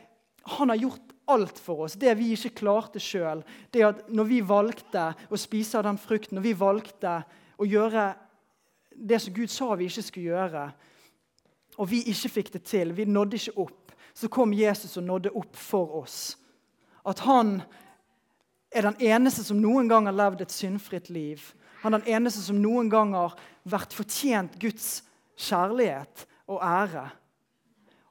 han 0.57 0.69
har 0.69 0.75
gjort 0.75 1.11
alt 1.25 1.59
for 1.59 1.85
oss. 1.85 1.93
Det 1.93 2.13
vi 2.17 2.31
ikke 2.33 2.55
klarte 2.63 2.99
sjøl. 3.01 3.43
Det 3.71 3.83
at 3.85 3.99
når 4.09 4.29
vi 4.29 4.39
valgte 4.45 5.11
å 5.29 5.39
spise 5.39 5.77
av 5.79 5.85
den 5.85 5.99
frukten, 6.01 6.37
når 6.37 6.47
vi 6.47 6.53
valgte 6.57 7.19
å 7.61 7.67
gjøre 7.67 8.07
det 8.91 9.19
som 9.21 9.35
Gud 9.35 9.51
sa 9.53 9.75
vi 9.77 9.87
ikke 9.89 10.05
skulle 10.05 10.33
gjøre, 10.33 10.65
og 11.79 11.87
vi 11.89 12.01
ikke 12.11 12.33
fikk 12.33 12.51
det 12.55 12.63
til, 12.67 12.91
vi 12.93 13.07
nådde 13.07 13.37
ikke 13.37 13.57
opp, 13.63 13.90
så 14.21 14.29
kom 14.29 14.53
Jesus 14.53 14.97
og 14.99 15.07
nådde 15.07 15.33
opp 15.37 15.55
for 15.57 15.95
oss. 16.03 16.35
At 17.07 17.23
han 17.25 17.59
er 18.71 18.85
den 18.85 18.99
eneste 19.01 19.43
som 19.43 19.59
noen 19.61 19.89
gang 19.89 20.05
har 20.07 20.15
levd 20.15 20.43
et 20.45 20.53
syndfritt 20.53 21.09
liv. 21.09 21.41
Han 21.81 21.95
er 21.95 22.03
den 22.03 22.19
eneste 22.19 22.43
som 22.45 22.59
noen 22.61 22.91
gang 22.91 23.15
har 23.17 23.33
vært 23.65 23.95
fortjent 23.97 24.59
Guds 24.61 25.01
kjærlighet 25.41 26.27
og 26.51 26.61
ære. 26.61 27.07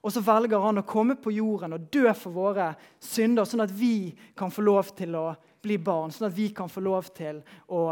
Og 0.00 0.12
så 0.14 0.22
velger 0.24 0.62
han 0.64 0.80
å 0.80 0.88
komme 0.88 1.14
på 1.20 1.32
jorden 1.36 1.76
og 1.76 1.86
dø 1.92 2.08
for 2.16 2.34
våre 2.34 2.72
synder, 3.04 3.46
sånn 3.46 3.66
at 3.66 3.72
vi 3.76 4.10
kan 4.36 4.52
få 4.52 4.64
lov 4.64 4.94
til 4.96 5.14
å 5.18 5.26
bli 5.60 5.76
barn, 5.78 6.10
sånn 6.12 6.30
at 6.30 6.36
vi 6.36 6.48
kan 6.56 6.72
få 6.72 6.82
lov 6.82 7.10
til 7.14 7.42
å, 7.68 7.82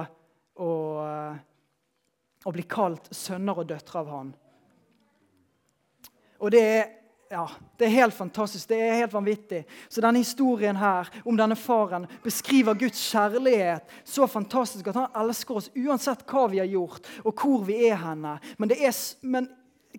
å, 0.57 0.71
å 2.45 2.55
bli 2.55 2.65
kalt 2.65 3.11
sønner 3.13 3.61
og 3.61 3.69
døtre 3.69 4.01
av 4.01 4.13
han. 4.15 4.33
Og 6.39 6.55
det 6.55 6.63
er, 6.65 6.87
ja, 7.31 7.45
det 7.77 7.87
er 7.87 7.93
helt 7.93 8.15
fantastisk. 8.15 8.69
Det 8.69 8.81
er 8.81 8.95
helt 9.03 9.13
vanvittig. 9.13 9.63
Så 9.89 10.01
denne 10.01 10.23
historien 10.23 10.77
her 10.77 11.09
om 11.25 11.37
denne 11.37 11.57
faren 11.57 12.07
beskriver 12.25 12.79
Guds 12.79 13.01
kjærlighet 13.11 13.89
så 14.05 14.27
fantastisk 14.27 14.89
at 14.89 14.97
han 14.97 15.19
elsker 15.23 15.61
oss 15.61 15.71
uansett 15.77 16.25
hva 16.29 16.47
vi 16.49 16.63
har 16.63 16.71
gjort, 16.71 17.09
og 17.25 17.35
hvor 17.37 17.65
vi 17.69 17.83
er 17.91 18.01
henne. 18.01 18.39
Men, 18.59 18.73
er, 18.73 18.97
men 19.23 19.51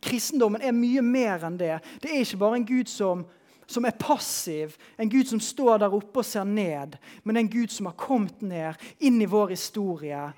kristendommen 0.01 0.63
er 0.65 0.75
mye 0.75 1.03
mer 1.05 1.45
enn 1.45 1.59
det. 1.59 1.77
Det 2.01 2.11
er 2.11 2.23
ikke 2.23 2.41
bare 2.41 2.61
en 2.61 2.69
Gud 2.69 2.89
som, 2.89 3.25
som 3.69 3.85
er 3.85 3.99
passiv, 3.99 4.77
en 4.97 5.11
Gud 5.11 5.29
som 5.29 5.41
står 5.43 5.83
der 5.83 5.97
oppe 6.01 6.23
og 6.23 6.27
ser 6.27 6.47
ned, 6.49 6.97
men 7.23 7.37
en 7.37 7.51
Gud 7.51 7.69
som 7.73 7.91
har 7.91 7.99
kommet 7.99 8.41
ned 8.41 8.89
inn 8.99 9.21
i 9.21 9.29
vår 9.29 9.53
historie 9.53 10.31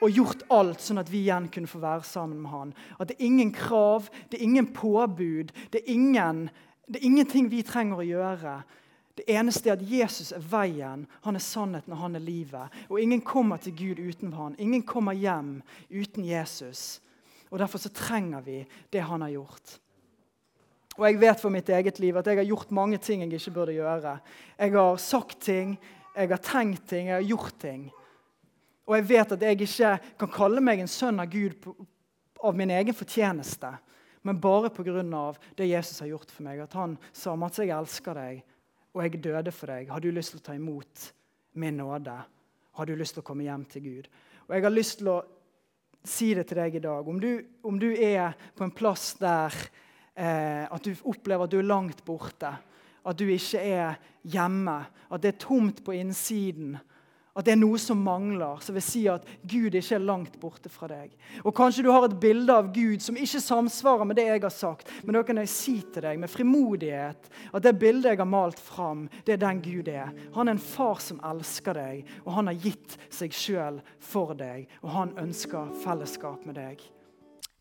og 0.00 0.16
gjort 0.16 0.44
alt 0.52 0.80
sånn 0.80 1.00
at 1.02 1.10
vi 1.12 1.24
igjen 1.26 1.48
kunne 1.52 1.68
få 1.70 1.80
være 1.82 2.06
sammen 2.08 2.40
med 2.40 2.52
han. 2.52 2.74
At 2.98 3.10
det 3.10 3.18
er 3.18 3.26
ingen 3.28 3.52
krav, 3.52 4.08
det 4.30 4.38
er 4.38 4.46
ingen 4.46 4.70
påbud, 4.72 5.52
det 5.72 5.82
er, 5.82 5.90
ingen, 5.92 6.46
det 6.88 7.00
er 7.00 7.08
ingenting 7.08 7.50
vi 7.52 7.62
trenger 7.66 8.00
å 8.00 8.06
gjøre. 8.08 8.54
Det 9.20 9.26
eneste 9.36 9.68
er 9.68 9.76
at 9.76 9.84
Jesus 9.84 10.32
er 10.32 10.44
veien, 10.48 11.04
han 11.26 11.36
er 11.36 11.44
sannheten 11.44 11.92
og 11.92 12.00
han 12.00 12.16
er 12.16 12.24
livet. 12.24 12.80
Og 12.88 13.02
ingen 13.02 13.20
kommer 13.20 13.60
til 13.60 13.76
Gud 13.76 14.00
uten 14.00 14.32
han. 14.32 14.56
Ingen 14.56 14.86
kommer 14.88 15.12
hjem 15.12 15.58
uten 15.90 16.24
Jesus. 16.24 17.02
Og 17.50 17.58
Derfor 17.60 17.82
så 17.82 17.92
trenger 17.92 18.40
vi 18.46 18.62
det 18.92 19.04
han 19.04 19.20
har 19.26 19.34
gjort. 19.34 19.76
Og 20.96 21.06
Jeg 21.06 21.20
vet 21.20 21.40
for 21.40 21.52
mitt 21.52 21.68
eget 21.68 22.00
liv 22.00 22.16
at 22.16 22.26
jeg 22.26 22.40
har 22.40 22.48
gjort 22.48 22.72
mange 22.72 22.98
ting 22.98 23.22
jeg 23.22 23.32
ikke 23.32 23.56
burde 23.58 23.76
gjøre. 23.76 24.18
Jeg 24.58 24.72
har 24.72 24.96
sagt 24.96 25.40
ting, 25.40 25.78
jeg 26.16 26.28
har 26.28 26.42
tenkt 26.44 26.88
ting, 26.88 27.08
jeg 27.08 27.20
har 27.20 27.28
gjort 27.28 27.58
ting. 27.60 27.90
Og 28.90 28.96
jeg 28.98 29.06
vet 29.06 29.32
at 29.36 29.42
jeg 29.46 29.60
ikke 29.62 29.90
kan 30.18 30.30
kalle 30.34 30.62
meg 30.66 30.80
en 30.82 30.90
sønn 30.90 31.22
av 31.22 31.30
Gud 31.30 31.54
på, 31.62 31.76
av 32.42 32.56
min 32.58 32.72
egen 32.74 32.96
fortjeneste, 32.96 33.70
men 34.26 34.40
bare 34.42 34.72
pga. 34.74 35.34
det 35.56 35.66
Jesus 35.70 36.00
har 36.00 36.08
gjort 36.08 36.30
for 36.30 36.42
meg. 36.42 36.58
At 36.60 36.72
han 36.74 36.98
sa 37.12 37.36
Mats, 37.36 37.58
jeg 37.58 37.70
elsker 37.70 38.14
deg, 38.14 38.42
og 38.92 39.02
jeg 39.02 39.22
døde 39.22 39.52
for 39.52 39.66
deg. 39.70 39.88
Har 39.88 40.00
du 40.00 40.10
lyst 40.10 40.34
til 40.34 40.40
å 40.40 40.42
ta 40.42 40.54
imot 40.54 41.12
min 41.54 41.76
nåde? 41.76 42.16
Har 42.72 42.86
du 42.86 42.96
lyst 42.96 43.14
til 43.14 43.22
å 43.22 43.28
komme 43.30 43.46
hjem 43.46 43.64
til 43.70 43.82
Gud? 43.84 44.10
Og 44.48 44.56
jeg 44.56 44.66
har 44.66 44.74
lyst 44.74 44.98
til 44.98 45.12
å 45.12 45.20
si 46.04 46.34
det 46.34 46.48
til 46.48 46.58
deg 46.58 46.74
i 46.74 46.82
dag. 46.82 47.06
Om 47.06 47.20
du, 47.22 47.30
om 47.62 47.78
du 47.78 47.92
er 47.94 48.34
på 48.56 48.66
en 48.66 48.74
plass 48.74 49.14
der 49.20 49.54
eh, 50.14 50.66
at 50.66 50.84
du 50.84 50.94
opplever 51.06 51.46
at 51.46 51.54
du 51.54 51.60
er 51.60 51.70
langt 51.70 52.02
borte. 52.04 52.50
At 53.06 53.18
du 53.18 53.28
ikke 53.30 53.62
er 53.62 54.00
hjemme. 54.26 54.80
At 55.08 55.22
det 55.22 55.34
er 55.34 55.42
tomt 55.46 55.84
på 55.86 55.94
innsiden. 55.96 56.74
At 57.36 57.46
det 57.46 57.54
er 57.54 57.60
noe 57.60 57.78
som 57.78 58.00
mangler, 58.02 58.58
som 58.64 58.74
vil 58.74 58.82
si 58.84 59.04
at 59.10 59.26
Gud 59.46 59.76
ikke 59.78 59.96
er 59.96 60.02
langt 60.02 60.38
borte 60.42 60.70
fra 60.72 60.88
deg. 60.90 61.12
Og 61.44 61.54
Kanskje 61.56 61.84
du 61.86 61.90
har 61.92 62.08
et 62.08 62.18
bilde 62.20 62.54
av 62.54 62.72
Gud 62.74 63.02
som 63.04 63.18
ikke 63.18 63.42
samsvarer 63.44 64.08
med 64.08 64.18
det 64.18 64.26
jeg 64.26 64.42
har 64.42 64.54
sagt. 64.54 64.90
Men 65.04 65.18
da 65.18 65.24
kan 65.26 65.38
jeg 65.38 65.52
si 65.52 65.76
til 65.94 66.06
deg 66.06 66.18
med 66.20 66.32
frimodighet 66.32 67.30
at 67.52 67.64
det 67.64 67.76
bildet 67.78 68.14
jeg 68.14 68.22
har 68.22 68.30
malt 68.30 68.60
fram, 68.60 69.06
det 69.26 69.36
er 69.36 69.44
den 69.44 69.62
Gud 69.62 69.88
er. 69.88 70.10
Han 70.34 70.48
er 70.48 70.58
en 70.58 70.62
far 70.62 70.98
som 71.02 71.20
elsker 71.30 71.78
deg, 71.78 72.08
og 72.24 72.34
han 72.38 72.50
har 72.50 72.62
gitt 72.66 72.96
seg 73.14 73.34
sjøl 73.34 73.82
for 74.02 74.34
deg. 74.34 74.66
Og 74.82 74.90
han 74.94 75.14
ønsker 75.20 75.70
fellesskap 75.84 76.42
med 76.48 76.58
deg. 76.58 76.82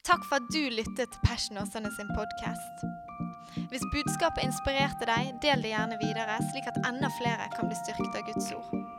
Takk 0.07 0.23
for 0.25 0.39
at 0.39 0.47
du 0.49 0.63
lyttet 0.73 1.11
til 1.13 1.21
Passion 1.25 1.59
Åsane 1.61 1.91
sin 1.93 2.09
podkast. 2.17 2.85
Hvis 3.69 3.85
budskapet 3.93 4.47
inspirerte 4.47 5.05
deg, 5.09 5.35
del 5.43 5.61
det 5.61 5.73
gjerne 5.73 5.99
videre, 6.01 6.39
slik 6.49 6.69
at 6.71 6.81
enda 6.89 7.11
flere 7.19 7.49
kan 7.53 7.69
bli 7.69 7.77
styrket 7.83 8.17
av 8.17 8.25
Guds 8.31 8.49
ord. 8.57 8.98